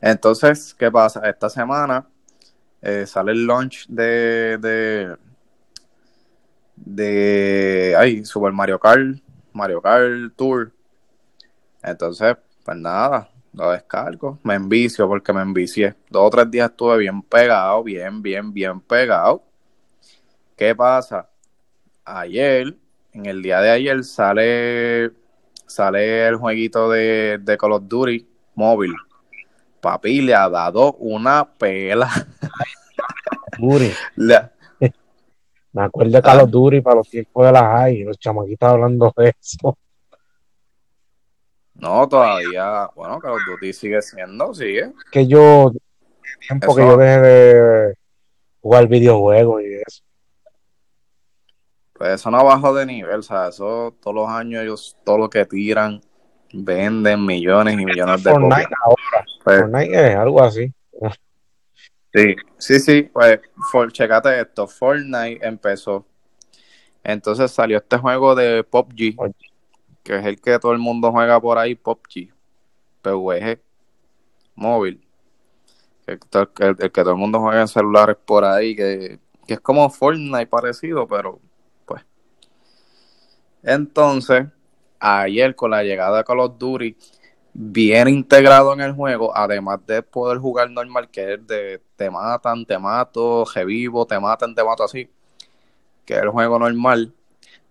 Entonces, 0.00 0.72
¿qué 0.78 0.88
pasa? 0.88 1.28
Esta 1.28 1.50
semana 1.50 2.06
eh, 2.80 3.06
sale 3.08 3.32
el 3.32 3.44
launch 3.44 3.88
de, 3.88 4.56
de, 4.58 5.16
de, 6.76 7.96
ay, 7.98 8.24
Super 8.24 8.52
Mario 8.52 8.78
Kart, 8.78 9.18
Mario 9.52 9.82
Kart 9.82 10.32
Tour. 10.36 10.70
Entonces, 11.82 12.36
pues 12.64 12.76
nada, 12.76 13.28
lo 13.52 13.72
descargo, 13.72 14.38
me 14.44 14.54
envicio 14.54 15.08
porque 15.08 15.32
me 15.32 15.42
envicié. 15.42 15.96
Dos 16.08 16.22
o 16.24 16.30
tres 16.30 16.48
días 16.52 16.70
estuve 16.70 16.98
bien 16.98 17.20
pegado, 17.20 17.82
bien, 17.82 18.22
bien, 18.22 18.52
bien 18.52 18.80
pegado. 18.80 19.49
¿Qué 20.60 20.74
pasa? 20.74 21.26
Ayer, 22.04 22.76
en 23.14 23.24
el 23.24 23.40
día 23.40 23.62
de 23.62 23.70
ayer, 23.70 24.04
sale, 24.04 25.10
sale 25.66 26.28
el 26.28 26.36
jueguito 26.36 26.90
de, 26.90 27.38
de 27.40 27.56
Call 27.56 27.72
of 27.72 27.84
Duty 27.86 28.28
móvil. 28.56 28.92
Papi 29.80 30.20
le 30.20 30.34
ha 30.34 30.50
dado 30.50 30.92
una 30.98 31.50
pela. 31.50 32.10
Duty. 33.58 33.90
Le- 34.16 34.50
Me 35.72 35.82
acuerdo 35.82 36.12
de 36.12 36.20
Call 36.20 36.40
of 36.40 36.50
Duty 36.50 36.82
para 36.82 36.96
los 36.96 37.08
tiempos 37.08 37.46
de 37.46 37.52
las 37.52 37.62
high, 37.62 38.04
los 38.04 38.18
chamaquitos 38.18 38.68
hablando 38.68 39.14
de 39.16 39.34
eso. 39.40 39.78
no, 41.72 42.06
todavía, 42.06 42.86
bueno, 42.94 43.18
Call 43.18 43.32
of 43.32 43.40
Duty 43.48 43.72
sigue 43.72 44.02
siendo, 44.02 44.52
sigue. 44.52 44.92
Que 45.10 45.26
yo, 45.26 45.72
tiempo 46.46 46.76
que 46.76 46.82
yo 46.82 46.98
dejé 46.98 47.20
de 47.22 47.94
jugar 48.60 48.86
videojuegos 48.88 49.62
y 49.62 49.74
eso. 49.76 50.02
Pues 52.00 52.14
eso 52.14 52.30
no 52.30 52.42
bajó 52.42 52.72
de 52.74 52.86
nivel, 52.86 53.18
o 53.18 53.22
sea, 53.22 53.48
eso 53.48 53.94
todos 54.00 54.14
los 54.14 54.26
años 54.26 54.62
ellos, 54.62 54.96
todo 55.04 55.18
lo 55.18 55.28
que 55.28 55.44
tiran, 55.44 56.00
venden 56.50 57.26
millones 57.26 57.74
y 57.74 57.84
millones 57.84 58.24
de 58.24 58.30
Fortnite 58.30 58.62
copias. 58.62 58.80
ahora, 58.82 59.26
Pues, 59.44 59.60
Fortnite 59.60 60.08
es 60.08 60.16
algo 60.16 60.42
así. 60.42 60.72
Sí, 62.14 62.36
sí, 62.56 62.80
sí, 62.80 63.02
pues 63.02 63.40
for, 63.70 63.92
checate 63.92 64.40
esto, 64.40 64.66
Fortnite 64.66 65.46
empezó, 65.46 66.06
entonces 67.04 67.50
salió 67.50 67.76
este 67.76 67.98
juego 67.98 68.34
de 68.34 68.64
PUBG, 68.64 69.16
PUBG. 69.16 69.34
que 70.02 70.16
es 70.16 70.24
el 70.24 70.40
que 70.40 70.58
todo 70.58 70.72
el 70.72 70.78
mundo 70.78 71.12
juega 71.12 71.38
por 71.38 71.58
ahí, 71.58 71.74
PUBG, 71.74 72.32
PUBG, 73.02 73.60
móvil, 74.54 75.06
el, 76.06 76.18
el 76.60 76.76
que 76.92 77.02
todo 77.02 77.10
el 77.10 77.18
mundo 77.18 77.40
juega 77.40 77.60
en 77.60 77.68
celulares 77.68 78.16
por 78.24 78.42
ahí, 78.46 78.74
que, 78.74 79.18
que 79.46 79.52
es 79.52 79.60
como 79.60 79.90
Fortnite 79.90 80.46
parecido, 80.46 81.06
pero. 81.06 81.38
Entonces, 83.62 84.46
ayer 84.98 85.54
con 85.54 85.70
la 85.70 85.82
llegada 85.82 86.18
de 86.18 86.24
Call 86.24 86.40
of 86.40 86.58
Duty, 86.58 86.96
bien 87.52 88.08
integrado 88.08 88.72
en 88.72 88.80
el 88.80 88.92
juego, 88.92 89.36
además 89.36 89.80
de 89.86 90.02
poder 90.02 90.38
jugar 90.38 90.70
normal, 90.70 91.08
que 91.10 91.34
es 91.34 91.46
de 91.46 91.82
te 91.96 92.10
matan, 92.10 92.64
te 92.64 92.78
mato, 92.78 93.44
revivo, 93.54 94.06
te 94.06 94.18
matan, 94.18 94.54
te 94.54 94.62
mato 94.62 94.84
así, 94.84 95.08
que 96.04 96.14
es 96.14 96.22
el 96.22 96.30
juego 96.30 96.58
normal, 96.58 97.12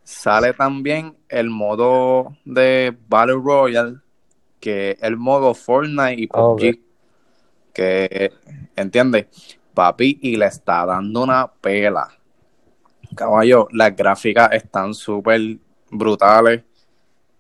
sale 0.04 0.54
también 0.54 1.16
el 1.30 1.50
modo 1.50 2.36
de 2.46 2.96
Battle 3.08 3.36
Royale, 3.36 3.98
que 4.60 4.92
es 4.92 4.98
el 5.02 5.18
modo 5.18 5.54
Fortnite 5.54 6.22
y 6.22 6.28
PUBG, 6.28 6.70
Ok. 6.70 6.80
que, 7.74 8.34
¿entiendes? 8.76 9.28
Papi, 9.74 10.20
y 10.22 10.36
le 10.36 10.48
está 10.48 10.86
dando 10.86 11.24
una 11.24 11.48
pela. 11.48 12.10
Caballo, 13.16 13.68
las 13.72 13.96
gráficas 13.96 14.52
están 14.52 14.94
súper 14.94 15.58
brutales. 15.92 16.64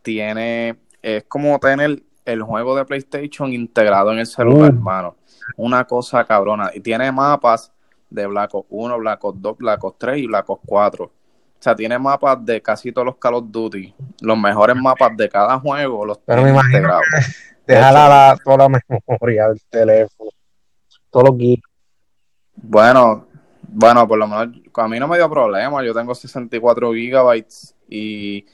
Tiene, 0.01 0.79
es 1.01 1.24
como 1.25 1.60
tener 1.60 2.01
el 2.25 2.41
juego 2.44 2.75
de 2.75 2.86
PlayStation 2.86 3.51
integrado 3.53 4.12
en 4.12 4.20
el 4.20 4.25
celular, 4.25 4.72
Mm. 4.72 4.75
hermano. 4.77 5.15
Una 5.58 5.86
cosa 5.86 6.24
cabrona. 6.25 6.72
Y 6.74 6.79
tiene 6.79 7.12
mapas 7.12 7.72
de 8.10 8.25
Black 8.27 8.53
Ops 8.56 8.68
1, 8.70 8.98
Black 9.00 9.24
Ops 9.24 9.41
2, 9.41 9.58
Black 9.58 9.84
Ops 9.84 9.98
3 9.98 10.18
y 10.20 10.27
Black 10.27 10.50
Ops 10.50 10.62
4. 10.65 11.06
O 11.06 11.12
sea, 11.62 11.75
tiene 11.75 12.00
mapas 12.00 12.44
de 12.46 12.62
casi 12.62 12.91
todos 12.91 13.06
los 13.06 13.18
Call 13.18 13.34
of 13.36 13.46
Duty. 13.48 13.94
Los 14.22 14.38
mejores 14.38 14.75
mapas 14.77 15.15
de 15.17 15.28
cada 15.28 15.60
juego 15.60 16.06
los 16.06 16.17
Pero 16.19 16.41
me 16.41 16.47
tiene 16.52 16.58
imagino 16.60 16.78
integrados. 16.78 17.06
Dejar 17.67 17.91
hecho- 17.91 18.10
la, 18.10 18.38
toda 18.43 18.58
la 18.69 18.82
memoria 19.08 19.47
del 19.50 19.62
teléfono, 19.69 20.32
todos 21.12 21.30
los. 21.38 21.58
Bueno, 22.56 23.28
bueno, 23.63 24.08
por 24.08 24.17
lo 24.17 24.28
menos 24.28 24.56
a 24.74 24.88
mí 24.88 25.00
no 25.00 25.08
me 25.08 25.17
dio 25.17 25.30
problema. 25.30 25.84
Yo 25.84 25.93
tengo 25.93 26.15
64 26.15 26.93
gigabytes 26.93 27.76
y 27.89 28.45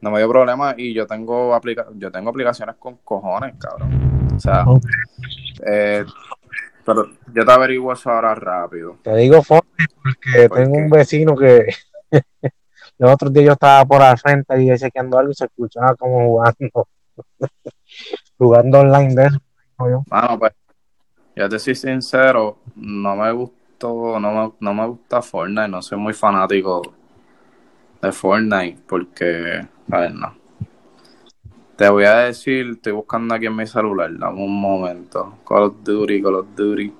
no 0.00 0.10
me 0.10 0.18
dio 0.18 0.28
problema 0.28 0.74
y 0.76 0.94
yo 0.94 1.06
tengo 1.06 1.54
aplica 1.54 1.86
yo 1.94 2.10
tengo 2.10 2.30
aplicaciones 2.30 2.76
con 2.76 2.96
cojones, 2.98 3.54
cabrón. 3.58 3.90
O 4.34 4.38
sea, 4.40 4.64
eh, 5.66 6.04
pero 6.84 7.06
yo 7.32 7.44
te 7.44 7.52
averiguo 7.52 7.92
eso 7.92 8.10
ahora 8.10 8.34
rápido. 8.34 8.96
Te 9.02 9.14
digo 9.16 9.42
Fortnite 9.42 9.94
porque 10.02 10.48
¿Por 10.48 10.58
tengo 10.58 10.72
qué? 10.72 10.80
un 10.80 10.90
vecino 10.90 11.36
que 11.36 11.66
los 12.98 13.12
otros 13.12 13.32
días 13.32 13.46
yo 13.46 13.52
estaba 13.52 13.84
por 13.84 14.02
al 14.02 14.18
frente 14.18 14.62
y 14.62 14.76
chequeando 14.78 15.18
algo 15.18 15.32
y 15.32 15.34
se 15.34 15.44
escuchaba 15.46 15.94
como 15.96 16.26
jugando, 16.28 16.88
jugando 18.38 18.80
online 18.80 19.14
de 19.14 19.26
eso. 19.26 19.38
yo. 19.78 20.04
Bueno, 20.06 20.38
pues, 20.38 20.52
yo 21.36 21.48
te 21.48 21.58
soy 21.58 21.74
sincero, 21.74 22.58
no 22.76 23.16
me 23.16 23.32
gustó, 23.32 24.18
no 24.20 24.32
me, 24.32 24.52
no 24.60 24.74
me 24.74 24.86
gusta 24.86 25.22
Fortnite, 25.22 25.68
no 25.68 25.82
soy 25.82 25.98
muy 25.98 26.12
fanático 26.12 26.82
de 28.02 28.12
Fortnite 28.12 28.78
porque, 28.86 29.66
a 29.90 29.98
ver, 30.00 30.14
no. 30.14 30.34
Te 31.76 31.88
voy 31.88 32.04
a 32.04 32.16
decir, 32.18 32.70
estoy 32.72 32.92
buscando 32.92 33.34
aquí 33.34 33.46
en 33.46 33.56
mi 33.56 33.66
celular, 33.66 34.10
dame 34.18 34.44
un 34.44 34.60
momento. 34.60 35.38
Call 35.46 35.62
of 35.62 35.74
Duty, 35.82 36.22
Call 36.22 36.34
of 36.34 36.46
Duty. 36.54 36.92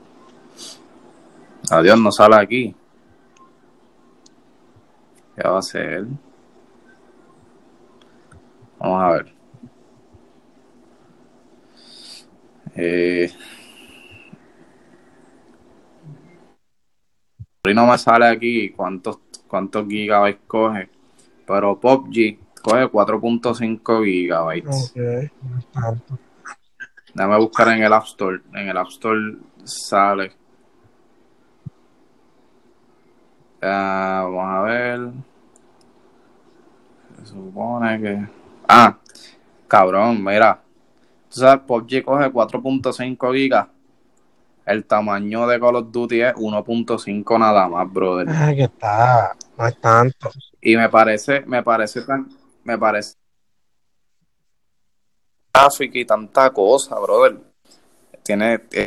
Adiós, 1.71 2.01
no 2.01 2.11
sale 2.11 2.37
aquí. 2.37 2.75
¿Qué 5.37 5.43
va 5.49 5.57
a 5.57 5.59
hacer? 5.59 6.07
Vamos 8.79 9.03
a 9.03 9.11
ver. 9.13 9.35
Eh, 12.75 13.31
no 17.75 17.87
me 17.87 17.99
sale 17.99 18.27
aquí 18.27 18.71
cuántos, 18.71 19.19
cuántos 19.51 19.87
gigabytes 19.89 20.41
coge, 20.47 20.89
pero 21.47 21.79
PUBG 21.79 22.39
coge 22.63 22.87
4.5 22.87 24.05
gigabytes. 24.05 24.91
Ok, 24.91 24.97
no 25.43 25.59
es 25.59 25.67
tanto. 25.67 26.19
Déjame 27.13 27.39
buscar 27.39 27.69
en 27.69 27.83
el 27.83 27.93
App 27.93 28.05
Store. 28.05 28.41
En 28.55 28.69
el 28.69 28.77
App 28.77 28.89
Store 28.89 29.37
sale. 29.65 30.33
Ah, 33.61 34.23
vamos 34.25 34.45
a 34.45 34.63
ver. 34.63 35.11
Se 37.19 37.27
supone 37.27 38.01
que. 38.01 38.27
Ah, 38.69 38.97
cabrón, 39.67 40.23
mira. 40.23 40.63
Tú 41.29 41.41
sabes, 41.41 41.65
PUBG 41.67 42.05
coge 42.05 42.33
4.5 42.33 43.35
gigas. 43.35 43.67
El 44.67 44.85
tamaño 44.85 45.49
de 45.49 45.59
Call 45.59 45.77
of 45.77 45.91
Duty 45.91 46.21
es 46.23 46.35
1.5 46.35 47.39
nada 47.39 47.69
más, 47.69 47.93
brother. 47.93 48.29
Ah, 48.29 48.53
que 48.55 48.65
está, 48.65 49.37
no 49.61 49.67
es 49.67 49.81
tanto. 49.81 50.31
Y 50.63 50.77
me 50.77 50.89
parece, 50.89 51.43
me 51.43 51.63
parece 51.63 52.03
tan, 52.03 52.29
me 52.65 52.79
parece 52.79 53.15
gráfica 55.53 55.99
y 55.99 56.05
tanta 56.05 56.51
cosa, 56.51 56.99
brother. 56.99 57.39
Tiene, 58.23 58.55
eh, 58.73 58.87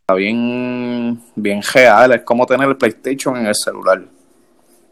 está 0.00 0.14
bien, 0.14 1.22
bien 1.34 1.60
real, 1.74 2.12
es 2.12 2.22
como 2.22 2.46
tener 2.46 2.68
el 2.68 2.76
PlayStation 2.76 3.36
en 3.36 3.46
el 3.46 3.54
celular. 3.54 4.02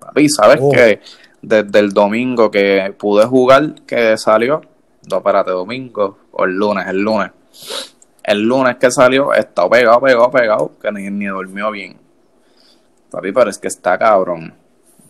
Papi, 0.00 0.28
¿sabes 0.28 0.58
Oh. 0.60 0.70
que 0.70 1.00
desde 1.40 1.78
el 1.78 1.92
domingo 1.92 2.50
que 2.50 2.94
pude 2.98 3.24
jugar, 3.24 3.74
que 3.86 4.18
salió, 4.18 4.60
no, 5.10 5.16
espérate, 5.18 5.50
domingo, 5.50 6.18
o 6.32 6.44
el 6.44 6.56
lunes, 6.56 6.86
el 6.86 7.00
lunes. 7.00 7.30
El 8.22 8.42
lunes 8.42 8.76
que 8.76 8.90
salió, 8.90 9.32
está 9.32 9.68
pegado, 9.68 10.00
pegado, 10.00 10.30
pegado, 10.30 10.78
que 10.80 10.90
ni, 10.92 11.10
ni 11.10 11.26
durmió 11.26 11.70
bien. 11.70 11.96
Papi, 13.10 13.32
pero 13.32 13.48
es 13.50 13.58
que 13.58 13.68
está 13.68 13.98
cabrón. 13.98 14.63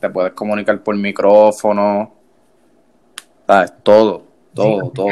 Te 0.04 0.10
puedes 0.10 0.34
comunicar 0.34 0.82
por 0.82 0.94
micrófono. 0.98 2.12
¿Sabes? 3.46 3.72
Todo, 3.82 4.26
todo, 4.52 4.90
todo. 4.90 5.08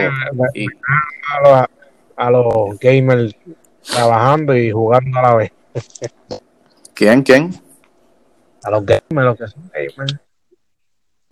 Y, 0.53 0.67
A 0.67 1.41
los, 1.41 1.69
a 2.15 2.31
los 2.31 2.79
gamers 2.79 3.35
trabajando 3.91 4.55
y 4.55 4.71
jugando 4.71 5.19
a 5.19 5.23
la 5.23 5.35
vez. 5.37 5.53
¿Quién, 6.93 7.23
quién? 7.23 7.55
A 8.63 8.71
los 8.71 8.85
gamers, 8.85 9.09
los 9.11 9.39
que 9.39 9.49
son 9.49 9.71
gamers. 9.73 10.17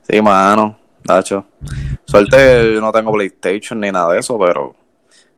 Sí, 0.08 0.22
mano, 0.22 0.78
Nacho. 1.06 1.44
Suerte, 2.06 2.72
yo 2.72 2.80
no 2.80 2.92
tengo 2.92 3.12
PlayStation 3.12 3.78
ni 3.78 3.90
nada 3.90 4.14
de 4.14 4.20
eso, 4.20 4.38
pero 4.38 4.74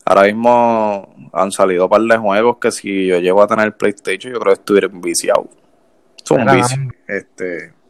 ahora 0.05 0.23
mismo 0.23 1.13
han 1.33 1.51
salido 1.51 1.87
un 1.87 1.91
par 1.91 2.03
de 2.03 2.19
juegos 2.19 2.59
que 2.59 2.71
si 2.71 3.05
yo 3.05 3.19
llego 3.19 3.43
a 3.43 3.49
tener 3.49 3.77
PlayStation, 3.77 4.33
yo 4.33 4.39
creo 4.39 4.55
que 4.55 4.61
estuviera 4.61 4.89
viciado. 4.93 5.49
Es 6.25 6.31
un 6.31 6.47
vicio. 6.47 6.79
Este, 7.09 7.82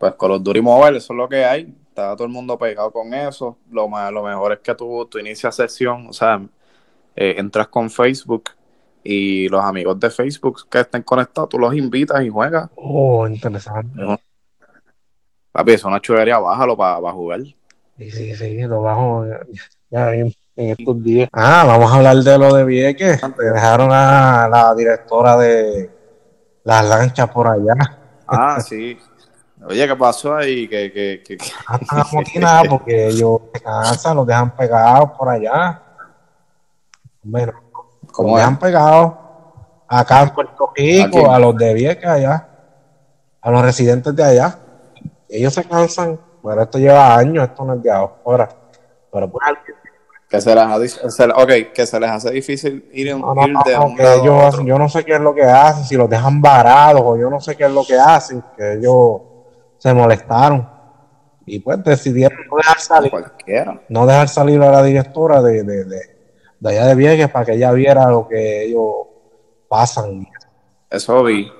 pues 0.00 0.14
con 0.14 0.30
los 0.30 0.42
Duty 0.42 0.62
Mobile, 0.62 0.96
eso 0.96 1.12
es 1.12 1.16
lo 1.18 1.28
que 1.28 1.44
hay. 1.44 1.76
Está 1.88 2.16
todo 2.16 2.24
el 2.24 2.32
mundo 2.32 2.58
pegado 2.58 2.90
con 2.90 3.12
eso. 3.12 3.58
Lo, 3.70 3.86
más, 3.86 4.10
lo 4.10 4.22
mejor 4.22 4.54
es 4.54 4.60
que 4.60 4.74
tú, 4.74 5.06
tú 5.10 5.18
inicias 5.18 5.54
sesión, 5.54 6.06
o 6.08 6.12
sea, 6.14 6.40
eh, 7.14 7.34
entras 7.36 7.68
con 7.68 7.90
Facebook 7.90 8.44
y 9.04 9.46
los 9.50 9.62
amigos 9.62 10.00
de 10.00 10.08
Facebook 10.08 10.66
que 10.70 10.80
estén 10.80 11.02
conectados, 11.02 11.50
tú 11.50 11.58
los 11.58 11.74
invitas 11.74 12.24
y 12.24 12.30
juegas. 12.30 12.70
Oh, 12.76 13.28
interesante. 13.28 14.00
Papi, 15.52 15.72
eso 15.72 15.88
es 15.88 15.90
una 15.92 16.00
chulería, 16.00 16.38
bájalo 16.38 16.78
para 16.78 17.12
jugar. 17.12 17.42
Sí, 17.98 18.10
sí, 18.10 18.34
sí, 18.34 18.62
lo 18.62 18.80
bajo. 18.80 19.26
Ya, 19.90 20.14
en 20.14 20.32
estos 20.56 21.02
días. 21.04 21.28
Ah, 21.30 21.64
vamos 21.66 21.92
a 21.92 21.96
hablar 21.96 22.16
de 22.16 22.38
lo 22.38 22.54
de 22.54 22.64
Vieques. 22.64 23.20
Que 23.20 23.44
dejaron 23.44 23.90
a 23.92 24.48
la 24.48 24.74
directora 24.74 25.36
de 25.36 25.90
las 26.64 26.88
lanchas 26.88 27.28
por 27.28 27.48
allá. 27.48 27.74
Ah, 28.26 28.60
sí. 28.60 28.96
Oye, 29.66 29.86
¿qué 29.86 29.96
pasó 29.96 30.34
ahí? 30.36 30.66
Que, 30.68 30.90
que, 30.92 31.22
que, 31.26 31.36
que- 31.36 31.50
Ah, 31.66 31.78
están 31.80 32.66
porque 32.68 33.08
ellos 33.08 33.40
se 33.52 33.60
cansan, 33.60 34.16
los 34.16 34.26
dejan 34.26 34.54
pegados 34.56 35.10
por 35.18 35.28
allá. 35.28 35.82
Bueno, 37.22 37.52
¿Cómo 38.12 38.30
los 38.30 38.38
dejan 38.38 38.58
pegados 38.58 39.12
acá 39.86 40.22
en 40.22 40.30
Puerto 40.30 40.72
Rico, 40.74 41.30
a 41.30 41.38
los 41.38 41.56
de 41.56 41.74
Vieques 41.74 42.08
allá, 42.08 42.48
a 43.42 43.50
los 43.50 43.62
residentes 43.62 44.14
de 44.16 44.24
allá. 44.24 44.58
Ellos 45.28 45.52
se 45.52 45.64
cansan, 45.64 46.18
pero 46.42 46.62
esto 46.62 46.78
lleva 46.78 47.16
años, 47.16 47.44
esto 47.48 47.64
no 47.64 47.74
es 47.74 47.82
de 47.82 47.90
ahora. 47.90 48.48
Pero 49.12 49.30
pues, 49.30 49.44
Que 50.28 50.40
se 50.40 50.54
les, 50.54 50.64
ha 50.64 50.78
di- 50.78 50.88
se 50.88 51.26
le- 51.26 51.34
ok, 51.34 51.72
que 51.74 51.86
se 51.86 52.00
les 52.00 52.10
hace 52.10 52.30
difícil 52.30 52.88
ir, 52.92 53.08
en, 53.08 53.20
no, 53.20 53.34
no, 53.34 53.42
ir 53.46 53.56
de 53.64 53.74
no, 53.76 53.84
un 53.86 53.96
lado 53.98 54.10
a 54.10 54.14
ellos, 54.48 54.60
yo 54.64 54.78
no 54.78 54.88
sé 54.88 55.04
qué 55.04 55.14
es 55.14 55.20
lo 55.20 55.34
que 55.34 55.42
hacen, 55.44 55.84
si 55.84 55.96
los 55.96 56.08
dejan 56.08 56.40
varados 56.40 57.02
o 57.04 57.16
yo 57.16 57.28
no 57.28 57.40
sé 57.40 57.56
qué 57.56 57.64
es 57.66 57.70
lo 57.72 57.84
que 57.84 57.98
hacen, 57.98 58.42
que 58.56 58.74
ellos 58.74 59.20
se 59.80 59.94
molestaron 59.94 60.68
y 61.46 61.58
pues 61.58 61.82
decidieron 61.82 62.38
no 62.50 62.56
dejar 62.58 62.78
salir, 62.78 63.10
Cualquiera. 63.10 63.80
no 63.88 64.06
dejar 64.06 64.28
salir 64.28 64.60
a 64.62 64.70
la 64.70 64.82
directora 64.82 65.40
de, 65.42 65.62
de, 65.64 65.84
de, 65.84 66.00
de 66.60 66.70
allá 66.70 66.86
de 66.86 66.94
Vieques 66.94 67.30
para 67.30 67.46
que 67.46 67.54
ella 67.54 67.72
viera 67.72 68.08
lo 68.10 68.28
que 68.28 68.64
ellos 68.66 68.92
pasan. 69.68 70.28
Eso 70.90 71.24
vi. 71.24 71.50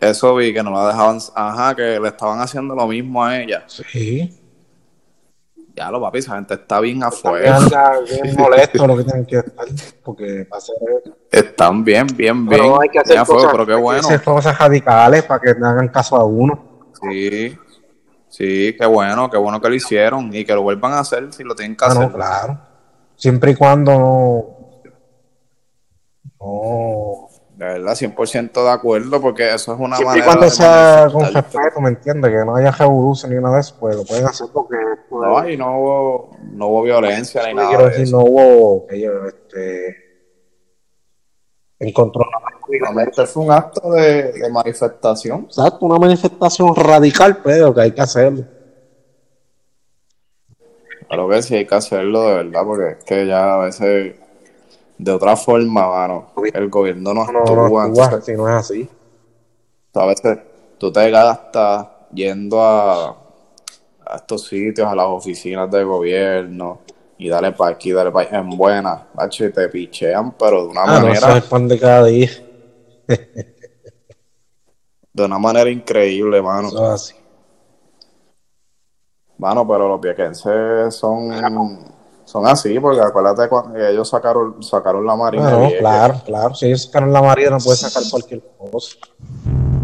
Eso 0.00 0.34
vi, 0.34 0.52
que 0.52 0.62
no 0.62 0.70
la 0.72 0.88
dejaban. 0.88 1.18
Ajá, 1.34 1.74
que 1.76 1.98
le 2.00 2.08
estaban 2.08 2.40
haciendo 2.40 2.74
lo 2.74 2.86
mismo 2.88 3.24
a 3.24 3.38
ella. 3.40 3.64
Sí. 3.68 4.34
Ya 5.76 5.90
lo 5.92 6.00
papi, 6.00 6.18
esa 6.18 6.34
gente 6.34 6.54
está 6.54 6.80
bien 6.80 7.04
afuera. 7.04 7.58
bien 8.20 8.34
molesto 8.38 8.84
lo 8.86 8.96
que 8.96 9.04
tienen 9.04 9.24
que 9.24 9.36
estar, 9.38 9.66
porque 10.04 10.44
para 10.50 10.58
hacer, 10.58 10.74
Están 11.30 11.84
bien, 11.84 12.06
bien, 12.08 12.44
bien. 12.44 12.48
pero 12.48 12.80
hay 12.80 12.88
que 12.88 12.98
hacer 12.98 13.12
bien 13.14 13.22
a 13.22 13.24
cosas, 13.24 13.52
pero 13.52 13.64
qué 13.64 13.72
hay 13.72 13.78
que 13.78 13.82
bueno. 13.82 14.00
hacer 14.00 14.22
cosas 14.24 14.58
radicales 14.58 15.22
para 15.22 15.40
que 15.40 15.54
no 15.54 15.68
hagan 15.68 15.88
caso 15.88 16.16
a 16.16 16.24
uno. 16.24 16.82
Sí, 17.00 17.56
sí, 18.28 18.74
qué 18.78 18.86
bueno, 18.86 19.30
qué 19.30 19.36
bueno 19.38 19.60
que 19.60 19.68
lo 19.68 19.74
hicieron 19.74 20.34
y 20.34 20.44
que 20.44 20.54
lo 20.54 20.62
vuelvan 20.62 20.92
a 20.92 21.00
hacer 21.00 21.32
si 21.32 21.42
lo 21.44 21.54
tienen 21.54 21.76
que 21.76 21.84
Ah, 21.84 21.88
hacer. 21.88 22.02
no, 22.08 22.12
claro. 22.12 22.58
Siempre 23.16 23.50
y 23.52 23.54
cuando 23.56 23.92
no, 23.92 24.56
no 26.40 27.28
De 27.56 27.64
verdad, 27.64 27.94
100% 27.96 28.62
de 28.64 28.70
acuerdo, 28.70 29.20
porque 29.20 29.52
eso 29.52 29.74
es 29.74 29.80
una 29.80 29.96
siempre 29.96 30.18
y 30.18 30.22
manera 30.22 30.26
cuando 30.26 30.44
de 30.44 30.50
sea 30.52 31.08
con 31.12 31.24
respeto, 31.34 31.80
¿me 31.80 31.88
entiendes? 31.88 32.30
Que 32.30 32.44
no 32.44 32.54
haya 32.54 32.70
revolución 32.70 33.34
ni 33.34 33.42
nada 33.42 33.56
de 33.56 33.60
eso, 33.62 33.74
pues 33.80 33.96
lo 33.96 34.04
pueden 34.04 34.26
hacer 34.26 34.46
porque 34.52 34.76
pues, 35.08 35.28
No, 35.28 35.48
y 35.48 35.56
no 35.56 35.76
hubo, 35.80 36.36
no 36.52 36.66
hubo 36.68 36.82
violencia 36.82 37.44
ni 37.48 37.54
nada 37.54 37.68
quiero 37.68 37.84
de 37.84 37.90
decir, 37.90 38.04
eso. 38.04 38.18
no 38.18 38.22
hubo 38.24 38.86
que 38.86 38.96
ellos 38.96 39.12
este, 39.26 39.96
encontró 41.80 42.22
Realmente 42.68 43.26
fue 43.26 43.44
un 43.44 43.50
acto 43.52 43.90
de, 43.92 44.32
de 44.32 44.50
manifestación. 44.50 45.44
Exacto, 45.44 45.86
una 45.86 45.98
manifestación 45.98 46.74
radical, 46.76 47.38
pero 47.42 47.74
que 47.74 47.80
hay 47.80 47.92
que 47.92 48.00
hacerlo. 48.00 48.44
Claro 51.08 51.28
que 51.28 51.42
sí 51.42 51.54
hay 51.54 51.66
que 51.66 51.74
hacerlo 51.74 52.22
de 52.22 52.34
verdad, 52.34 52.64
porque 52.64 52.88
es 52.98 53.04
que 53.04 53.26
ya 53.26 53.54
a 53.54 53.58
veces, 53.58 54.16
de 54.98 55.12
otra 55.12 55.36
forma, 55.36 55.88
mano, 55.88 56.32
el 56.52 56.68
gobierno 56.68 57.14
no 57.14 57.24
No, 57.24 57.32
no, 57.32 57.64
actúa. 57.64 57.84
actúa 57.84 57.84
entonces, 57.86 58.24
si 58.26 58.32
no 58.34 58.48
es 58.48 58.54
así. 58.54 58.88
a 59.94 60.06
veces 60.06 60.38
tú 60.78 60.92
te 60.92 61.10
gastas 61.10 61.86
yendo 62.12 62.62
a, 62.62 63.08
a 64.06 64.16
estos 64.16 64.46
sitios, 64.46 64.86
a 64.86 64.94
las 64.94 65.06
oficinas 65.06 65.70
de 65.70 65.84
gobierno, 65.84 66.80
y 67.18 67.28
dale 67.28 67.52
para 67.52 67.72
aquí, 67.72 67.92
dale 67.92 68.10
para 68.10 68.28
allá, 68.28 68.38
en 68.40 68.50
buena, 68.50 69.06
macho, 69.14 69.44
y 69.46 69.52
te 69.52 69.68
pichean, 69.68 70.32
pero 70.38 70.62
de 70.64 70.68
una 70.68 70.82
Ah, 70.84 71.00
no, 71.00 71.08
eso 71.08 71.30
manera, 71.30 71.38
es 71.38 71.44
pan 71.44 71.68
de 71.68 71.78
cada 71.78 72.04
día. 72.06 72.30
De 75.12 75.24
una 75.24 75.38
manera 75.38 75.70
increíble, 75.70 76.40
mano. 76.42 76.68
Eso 76.68 76.86
es 76.86 76.90
así. 76.90 77.14
Mano, 79.38 79.66
pero 79.66 79.88
los 79.88 80.00
viequenses 80.00 80.94
son, 80.94 81.30
son 82.24 82.46
así, 82.46 82.78
porque 82.80 83.00
acuérdate 83.00 83.48
cuando 83.48 83.78
ellos 83.78 84.08
sacaron, 84.08 84.62
sacaron 84.62 85.06
la 85.06 85.14
marina 85.14 85.50
no, 85.50 85.70
claro, 85.78 86.20
claro. 86.24 86.54
Si 86.54 86.66
ellos 86.66 86.82
sacaron 86.84 87.12
la 87.12 87.22
María, 87.22 87.48
no 87.50 87.58
puede 87.58 87.76
sacar 87.76 88.02
cualquier 88.10 88.42
cosa. 88.58 88.96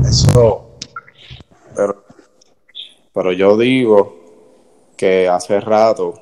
Eso. 0.04 0.70
Pero, 1.74 2.04
pero 3.12 3.32
yo 3.32 3.56
digo 3.56 4.24
que 4.96 5.28
hace 5.28 5.60
rato, 5.60 6.14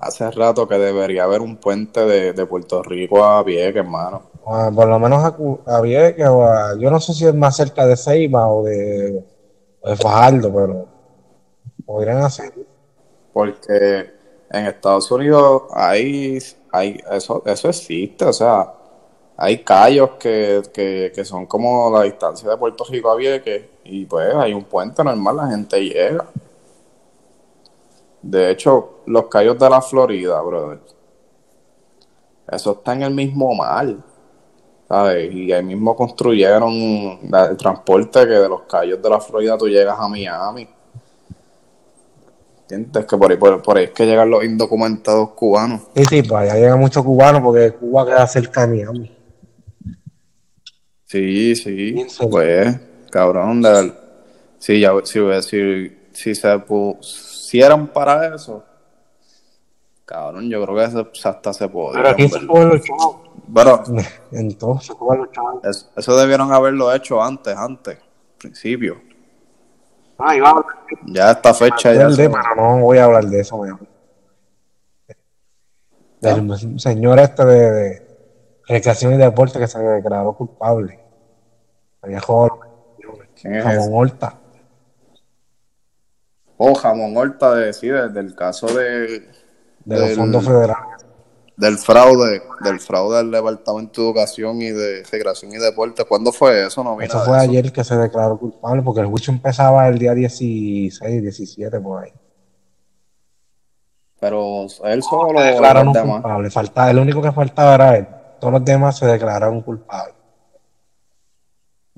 hace 0.00 0.28
rato 0.32 0.66
que 0.66 0.76
debería 0.76 1.22
haber 1.22 1.40
un 1.40 1.56
puente 1.58 2.04
de, 2.04 2.32
de 2.32 2.46
Puerto 2.46 2.82
Rico 2.82 3.24
a 3.24 3.44
Vieques, 3.44 3.76
hermano. 3.76 4.33
Ah, 4.46 4.70
por 4.74 4.88
lo 4.88 4.98
menos 4.98 5.24
a, 5.24 5.36
a 5.76 5.80
Vieques 5.80 6.26
yo 6.26 6.90
no 6.90 7.00
sé 7.00 7.14
si 7.14 7.26
es 7.26 7.34
más 7.34 7.56
cerca 7.56 7.86
de 7.86 7.96
Ceiba 7.96 8.48
o 8.48 8.64
de, 8.64 9.24
o 9.80 9.90
de 9.90 9.96
Fajardo, 9.96 10.52
pero 10.54 10.86
podrían 11.84 12.18
hacer. 12.18 12.52
Porque 13.32 14.10
en 14.50 14.66
Estados 14.66 15.10
Unidos 15.10 15.64
hay, 15.72 16.38
hay 16.70 17.00
eso, 17.10 17.42
eso 17.44 17.68
existe, 17.68 18.24
o 18.24 18.32
sea, 18.32 18.72
hay 19.36 19.64
callos 19.64 20.10
que, 20.18 20.62
que, 20.72 21.12
que 21.14 21.24
son 21.24 21.46
como 21.46 21.90
la 21.90 22.02
distancia 22.02 22.48
de 22.48 22.56
Puerto 22.56 22.84
Rico 22.84 23.10
a 23.10 23.16
Vieques 23.16 23.64
y 23.84 24.06
pues 24.06 24.34
hay 24.34 24.54
un 24.54 24.64
puente 24.64 25.02
normal, 25.02 25.36
la 25.36 25.48
gente 25.48 25.80
llega. 25.80 26.26
De 28.22 28.50
hecho, 28.50 29.00
los 29.06 29.26
callos 29.26 29.58
de 29.58 29.68
la 29.68 29.82
Florida, 29.82 30.40
brother, 30.40 30.80
eso 32.50 32.72
está 32.72 32.92
en 32.92 33.02
el 33.02 33.14
mismo 33.14 33.54
mar, 33.54 33.94
¿sabes? 34.94 35.34
Y 35.34 35.52
ahí 35.52 35.62
mismo 35.64 35.96
construyeron 35.96 37.18
la- 37.28 37.46
el 37.46 37.56
transporte 37.56 38.20
que 38.20 38.32
de 38.34 38.48
los 38.48 38.62
callos 38.62 39.02
de 39.02 39.10
la 39.10 39.20
Florida 39.20 39.58
tú 39.58 39.66
llegas 39.68 39.98
a 39.98 40.06
Miami. 40.08 40.68
¿Entiendes? 42.62 43.04
Que 43.04 43.16
por 43.16 43.30
ahí, 43.30 43.36
por, 43.36 43.60
por 43.62 43.76
ahí 43.76 43.84
es 43.84 43.90
que 43.90 44.06
llegan 44.06 44.30
los 44.30 44.44
indocumentados 44.44 45.30
cubanos. 45.30 45.82
Sí, 45.96 46.04
sí, 46.04 46.22
pues 46.22 46.32
allá 46.42 46.54
llegan 46.54 46.78
muchos 46.80 47.04
cubanos 47.04 47.42
porque 47.42 47.72
Cuba 47.72 48.06
queda 48.06 48.26
cerca 48.26 48.66
de 48.66 48.76
Miami. 48.76 49.16
Sí, 51.06 51.54
sí. 51.56 52.06
Pues, 52.30 52.76
cabrón, 53.10 53.62
de. 53.62 53.92
Sí, 54.58 54.80
ya, 54.80 54.92
si, 55.04 55.20
si, 55.42 55.98
si 56.12 56.34
se 56.34 56.58
pusieran 56.60 57.88
para 57.88 58.34
eso, 58.34 58.64
cabrón, 60.06 60.48
yo 60.48 60.64
creo 60.64 60.76
que 60.76 60.90
se- 61.20 61.28
hasta 61.28 61.52
se 61.52 61.68
podría. 61.68 62.02
Pero 62.02 62.14
aquí 62.14 62.28
se 62.28 62.46
cogen 62.46 62.68
los 62.70 62.80
Pero 63.52 63.82
Entonces 64.30 64.96
eso 65.96 66.16
debieron 66.16 66.52
haberlo 66.52 66.92
hecho 66.92 67.22
antes, 67.22 67.56
antes, 67.56 67.98
principio. 68.38 69.00
Ah, 70.18 70.36
iba 70.36 70.48
a 70.50 70.64
Ya 71.06 71.32
esta 71.32 71.52
fecha 71.52 71.92
ya. 71.92 72.08
se- 72.10 72.16
tema, 72.28 72.40
no 72.56 72.78
voy 72.80 72.98
a 72.98 73.04
hablar 73.04 73.24
de 73.24 73.40
eso 73.40 73.58
mejor. 73.58 73.86
Del 76.20 76.80
señor 76.80 77.18
este 77.18 77.44
de, 77.44 77.70
de 77.70 78.06
recreación 78.66 79.12
y 79.14 79.16
deporte 79.18 79.58
que 79.58 79.66
se 79.66 79.78
declaró 79.78 80.32
culpable. 80.32 80.98
Había 82.00 82.20
jugado 82.20 82.60
¿Quién 83.40 83.56
es 83.56 83.66
ese? 83.66 83.74
Jamón 83.76 83.90
Horta. 83.92 84.38
Oh, 86.56 86.74
Jamón 86.74 87.16
Horta, 87.16 87.54
de, 87.56 87.72
sí, 87.72 87.88
de- 87.88 88.08
del 88.08 88.34
caso 88.34 88.68
de, 88.68 89.28
de 89.84 89.98
los 89.98 90.08
del- 90.08 90.16
fondos 90.16 90.44
federales. 90.44 91.03
Del 91.56 91.78
fraude, 91.78 92.42
del 92.64 92.80
fraude 92.80 93.18
del 93.18 93.30
Departamento 93.30 94.00
de 94.02 94.06
Educación 94.08 94.60
y 94.60 94.70
de 94.70 95.02
Recreación 95.10 95.52
y 95.52 95.56
Deporte. 95.58 96.04
¿Cuándo 96.04 96.32
fue 96.32 96.66
eso? 96.66 96.82
No 96.82 97.00
Eso 97.00 97.20
fue 97.24 97.36
eso. 97.38 97.50
ayer 97.50 97.72
que 97.72 97.84
se 97.84 97.96
declaró 97.96 98.36
culpable 98.38 98.82
porque 98.82 99.00
el 99.02 99.06
juicio 99.06 99.32
empezaba 99.32 99.86
el 99.88 99.98
día 99.98 100.14
16, 100.14 101.22
17 101.22 101.80
por 101.80 102.04
ahí. 102.04 102.12
Pero 104.20 104.66
él 104.84 105.02
solo 105.02 105.38
o 105.38 105.42
declararon 105.42 105.92
culpable. 105.92 106.50
Faltaba, 106.50 106.90
el 106.90 106.98
único 106.98 107.20
que 107.22 107.32
faltaba 107.32 107.74
era 107.74 107.96
él. 107.98 108.08
Todos 108.40 108.54
los 108.54 108.64
demás 108.64 108.98
se 108.98 109.06
declararon 109.06 109.60
culpables. 109.60 110.14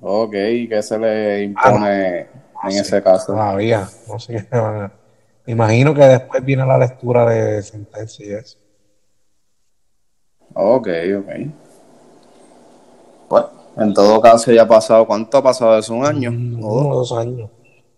Ok, 0.00 0.32
¿qué 0.32 0.80
se 0.82 0.98
le 0.98 1.44
impone 1.44 2.18
en 2.20 2.28
ese 2.70 3.02
caso? 3.02 3.32
Todavía. 3.32 3.88
No 4.08 4.18
sé 4.18 4.46
qué 4.50 4.58
van 4.58 4.82
a- 4.82 4.92
Me 5.46 5.52
imagino 5.52 5.94
que 5.94 6.02
después 6.02 6.44
viene 6.44 6.66
la 6.66 6.76
lectura 6.78 7.24
de 7.26 7.62
sentencia 7.62 8.26
y 8.26 8.32
eso. 8.32 8.58
Ok, 10.58 10.88
ok. 11.18 11.28
Pues, 13.28 13.44
en 13.76 13.92
todo 13.92 14.20
caso 14.20 14.52
ya 14.52 14.62
ha 14.62 14.66
pasado, 14.68 15.06
¿cuánto 15.06 15.36
ha 15.38 15.42
pasado? 15.42 15.78
¿Es 15.78 15.88
un 15.88 16.04
año? 16.04 16.30
Uno 16.30 16.88
¿O 16.90 16.94
dos? 16.96 17.12
años. 17.12 17.50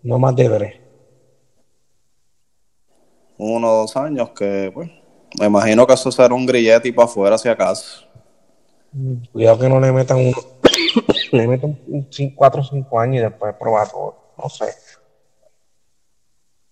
No 0.02 0.18
más 0.18 0.34
de 0.36 0.48
tres. 0.48 0.74
Uno 3.38 3.70
o 3.70 3.76
dos 3.82 3.96
años 3.96 4.30
que, 4.30 4.70
pues, 4.74 4.90
me 5.38 5.46
imagino 5.46 5.86
que 5.86 5.92
eso 5.92 6.10
será 6.10 6.34
un 6.34 6.46
grillete 6.46 6.88
y 6.88 6.92
para 6.92 7.06
afuera 7.06 7.38
si 7.38 7.48
acaso. 7.48 8.04
Cuidado 9.32 9.58
que 9.58 9.68
no 9.68 9.80
le 9.80 9.92
metan 9.92 10.16
uno. 10.18 10.32
le 11.32 11.46
metan 11.46 11.78
un 11.86 12.08
cin- 12.10 12.32
cuatro 12.34 12.62
o 12.62 12.64
cinco 12.64 12.98
años 12.98 13.16
y 13.20 13.24
después 13.24 13.54
probar 13.58 13.88
todo. 13.88 14.16
No 14.36 14.48
sé. 14.48 14.66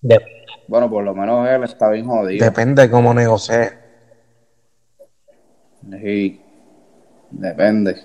De- 0.00 0.18
Bueno, 0.66 0.90
por 0.90 1.04
lo 1.04 1.14
menos 1.14 1.48
él 1.48 1.62
está 1.64 1.90
bien 1.90 2.06
jodido. 2.06 2.44
depende 2.44 2.82
de 2.82 2.90
cómo 2.90 3.14
negocie. 3.14 3.70
Sí, 5.90 6.40
depende. 7.30 7.96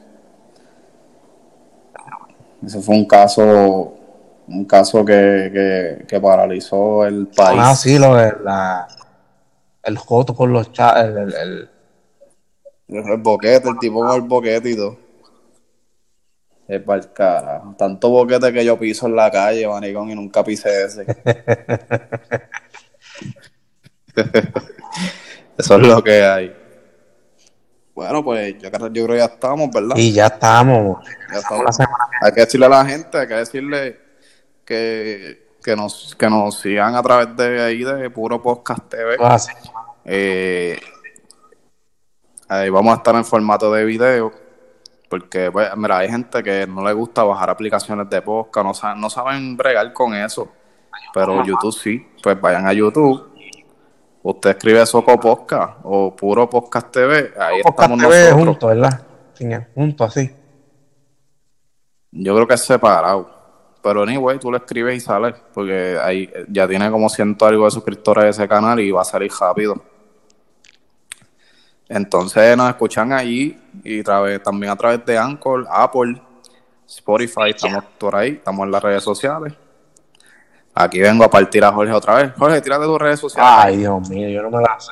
Ese 2.66 2.80
fue 2.82 2.96
un 2.96 3.06
caso, 3.06 3.94
un 4.48 4.66
caso 4.66 5.04
que, 5.04 5.50
que, 5.54 6.06
que 6.08 6.20
paralizó 6.22 7.06
el 7.06 7.28
país. 7.28 7.60
Ah, 7.60 7.76
sí, 7.76 7.98
lo 7.98 8.16
de 8.16 8.34
la, 8.44 8.88
el 9.84 9.98
joto 9.98 10.36
con 10.36 10.54
los 10.54 10.72
chats, 10.72 11.00
el, 11.06 11.18
el, 11.18 11.34
el- 11.34 11.70
El 12.88 13.18
boquete, 13.18 13.70
el 13.70 13.80
tipo 13.80 14.02
con 14.02 14.16
el 14.16 14.22
boquete 14.28 14.70
y 14.70 14.76
todo. 14.76 14.98
Es 16.68 16.82
para 16.84 17.02
el 17.02 17.12
carajo. 17.12 17.74
Tanto 17.78 18.10
boquete 18.10 18.54
que 18.54 18.64
yo 18.64 18.78
piso 18.78 19.08
en 19.08 19.16
la 19.16 19.32
calle, 19.32 19.68
manicón, 19.68 20.10
y 20.12 20.16
nunca 20.16 20.44
pisé 20.44 20.84
ese. 20.86 21.06
Eso 25.58 25.76
es 25.78 25.88
lo 25.88 26.04
que 26.04 26.24
hay. 26.24 26.56
Bueno, 28.02 28.24
pues 28.24 28.58
yo, 28.58 28.72
creo- 28.72 28.88
yo 28.88 29.06
creo 29.06 29.08
que 29.16 29.18
ya 29.20 29.26
estamos, 29.26 29.70
¿verdad? 29.72 29.96
y 29.96 30.12
ya 30.12 30.26
estamos. 30.26 31.06
Ya 31.32 31.86
Hay 32.24 32.32
que 32.32 32.42
decirle 32.42 32.66
a 32.66 32.70
la 32.70 32.84
gente, 32.86 33.16
hay 33.20 33.28
que 33.28 33.34
decirle 33.36 34.00
que, 34.66 35.56
que, 35.64 35.76
nos, 35.76 36.16
que 36.18 36.28
nos 36.28 36.60
sigan 36.60 36.96
a 36.96 37.04
través 37.04 37.36
de 37.36 37.62
ahí 37.62 37.84
de 37.84 38.10
Puro 38.10 38.42
Podcast 38.42 38.90
TV. 38.90 39.18
que 39.18 39.24
va 39.24 39.36
a 39.36 39.40
ser. 39.40 39.56
Eh, 40.06 40.80
ahí 42.48 42.70
vamos 42.72 42.92
a 42.94 42.98
estar 42.98 43.14
en 43.14 43.24
formato 43.24 43.72
de 43.72 43.86
video. 43.86 44.32
Porque, 45.08 45.52
pues, 45.52 45.68
mira, 45.76 46.00
hay 46.00 46.10
gente 46.10 46.42
que 46.42 46.66
no 46.66 46.84
le 46.84 46.94
gusta 46.94 47.24
bajar 47.24 47.50
aplicaciones 47.52 48.10
de 48.10 48.22
podcast, 48.24 48.66
no 48.66 48.74
saben, 48.74 49.00
no 49.02 49.10
saben 49.12 49.56
bregar 49.58 49.94
con 49.94 50.16
eso. 50.16 50.50
Pero 51.14 51.44
YouTube 51.46 51.74
sí. 51.74 52.08
Pues 52.24 52.40
vayan 52.42 52.66
a 52.66 52.74
YouTube. 52.74 53.31
Usted 54.24 54.52
escribe 54.52 54.86
Soco 54.86 55.20
Podcast 55.20 55.80
o 55.84 56.16
Puro 56.16 56.50
Podcast 56.50 56.92
TV. 56.92 57.34
Ahí 57.40 57.62
Podcast 57.64 57.92
estamos 57.92 58.00
TV 58.00 58.24
nosotros. 58.24 58.46
juntos, 58.46 58.70
¿verdad? 58.70 59.02
Sin- 59.34 59.66
Juntos, 59.74 60.08
así. 60.10 60.32
Yo 62.12 62.36
creo 62.36 62.48
que 62.48 62.54
es 62.54 62.62
separado. 62.62 63.30
Pero 63.82 64.04
anyway, 64.04 64.38
tú 64.38 64.52
lo 64.52 64.58
escribes 64.58 64.96
y 64.98 65.00
sale. 65.00 65.34
Porque 65.54 65.98
ahí 66.00 66.32
ya 66.50 66.68
tiene 66.68 66.92
como 66.92 67.10
ciento 67.10 67.46
algo 67.48 67.66
de 67.66 67.72
suscriptores 67.72 68.24
de 68.26 68.30
ese 68.30 68.48
canal 68.48 68.80
y 68.80 68.92
va 68.92 69.02
a 69.02 69.06
salir 69.06 69.32
rápido. 69.40 69.76
Entonces 71.90 72.56
nos 72.56 72.70
escuchan 72.70 73.12
allí 73.12 73.58
y 73.84 74.02
tra- 74.04 74.42
también 74.44 74.72
a 74.72 74.76
través 74.76 75.04
de 75.06 75.18
Anchor, 75.18 75.68
Apple, 75.70 76.22
Spotify, 76.88 77.50
estamos 77.50 77.84
por 77.98 78.16
ahí, 78.16 78.32
estamos 78.34 78.66
en 78.66 78.72
las 78.72 78.84
redes 78.84 79.04
sociales. 79.04 79.54
Aquí 80.74 81.00
vengo 81.00 81.24
a 81.24 81.30
partir 81.30 81.64
a 81.64 81.72
Jorge 81.72 81.94
otra 81.94 82.16
vez. 82.16 82.34
Jorge, 82.38 82.62
tírate 82.62 82.86
tus 82.86 83.00
redes 83.00 83.20
sociales. 83.20 83.52
Ay, 83.56 83.78
Dios 83.78 84.10
mío, 84.10 84.30
yo 84.30 84.42
no 84.44 84.58
me 84.58 84.62
la 84.64 84.78
sé. 84.80 84.92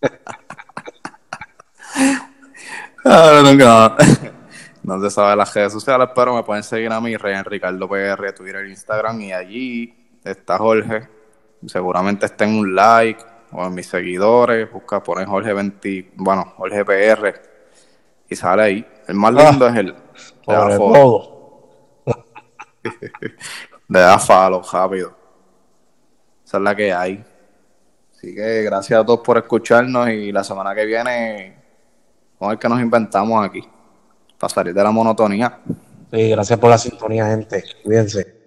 Ah, 3.06 3.42
no, 3.44 3.52
no. 3.52 3.96
No 4.82 5.00
se 5.00 5.10
sabe 5.10 5.34
las 5.34 5.54
redes 5.54 5.72
sociales, 5.72 6.10
pero 6.14 6.34
me 6.34 6.42
pueden 6.42 6.62
seguir 6.62 6.92
a 6.92 7.00
mí, 7.00 7.16
Rey 7.16 7.34
Ricardo 7.42 7.88
PR, 7.88 8.32
Twitter, 8.34 8.66
Instagram, 8.66 9.18
y 9.22 9.32
allí 9.32 10.18
está 10.22 10.58
Jorge. 10.58 11.08
Seguramente 11.66 12.26
está 12.26 12.44
en 12.44 12.58
un 12.58 12.74
like 12.74 13.24
o 13.52 13.66
en 13.66 13.74
mis 13.74 13.86
seguidores. 13.86 14.70
Busca, 14.70 15.02
ponen 15.02 15.26
Jorge 15.26 15.54
20, 15.54 16.12
bueno, 16.16 16.52
Jorge 16.58 16.84
PR 16.84 17.40
y 18.28 18.36
sale 18.36 18.62
ahí. 18.62 18.86
El 19.08 19.14
más 19.14 19.32
lindo 19.32 19.66
es 19.68 19.76
el. 19.76 19.94
Sobre 20.44 20.76
follow, 20.76 20.92
todo. 20.92 21.33
le 23.88 23.98
da 23.98 24.18
follow 24.18 24.62
rápido. 24.70 25.16
Esa 26.44 26.58
es 26.58 26.62
la 26.62 26.74
que 26.74 26.92
hay. 26.92 27.24
Así 28.10 28.34
que 28.34 28.62
gracias 28.62 29.00
a 29.00 29.04
todos 29.04 29.20
por 29.20 29.38
escucharnos 29.38 30.08
y 30.10 30.32
la 30.32 30.44
semana 30.44 30.74
que 30.74 30.84
viene 30.84 31.56
vamos 32.38 32.46
a 32.46 32.48
ver 32.50 32.58
qué 32.58 32.68
nos 32.68 32.80
inventamos 32.80 33.44
aquí 33.44 33.62
para 34.38 34.52
salir 34.52 34.74
de 34.74 34.82
la 34.82 34.90
monotonía. 34.90 35.60
Sí, 36.12 36.30
gracias 36.30 36.58
por 36.58 36.70
la 36.70 36.78
sintonía, 36.78 37.26
gente. 37.26 37.64
Cuídense. 37.82 38.43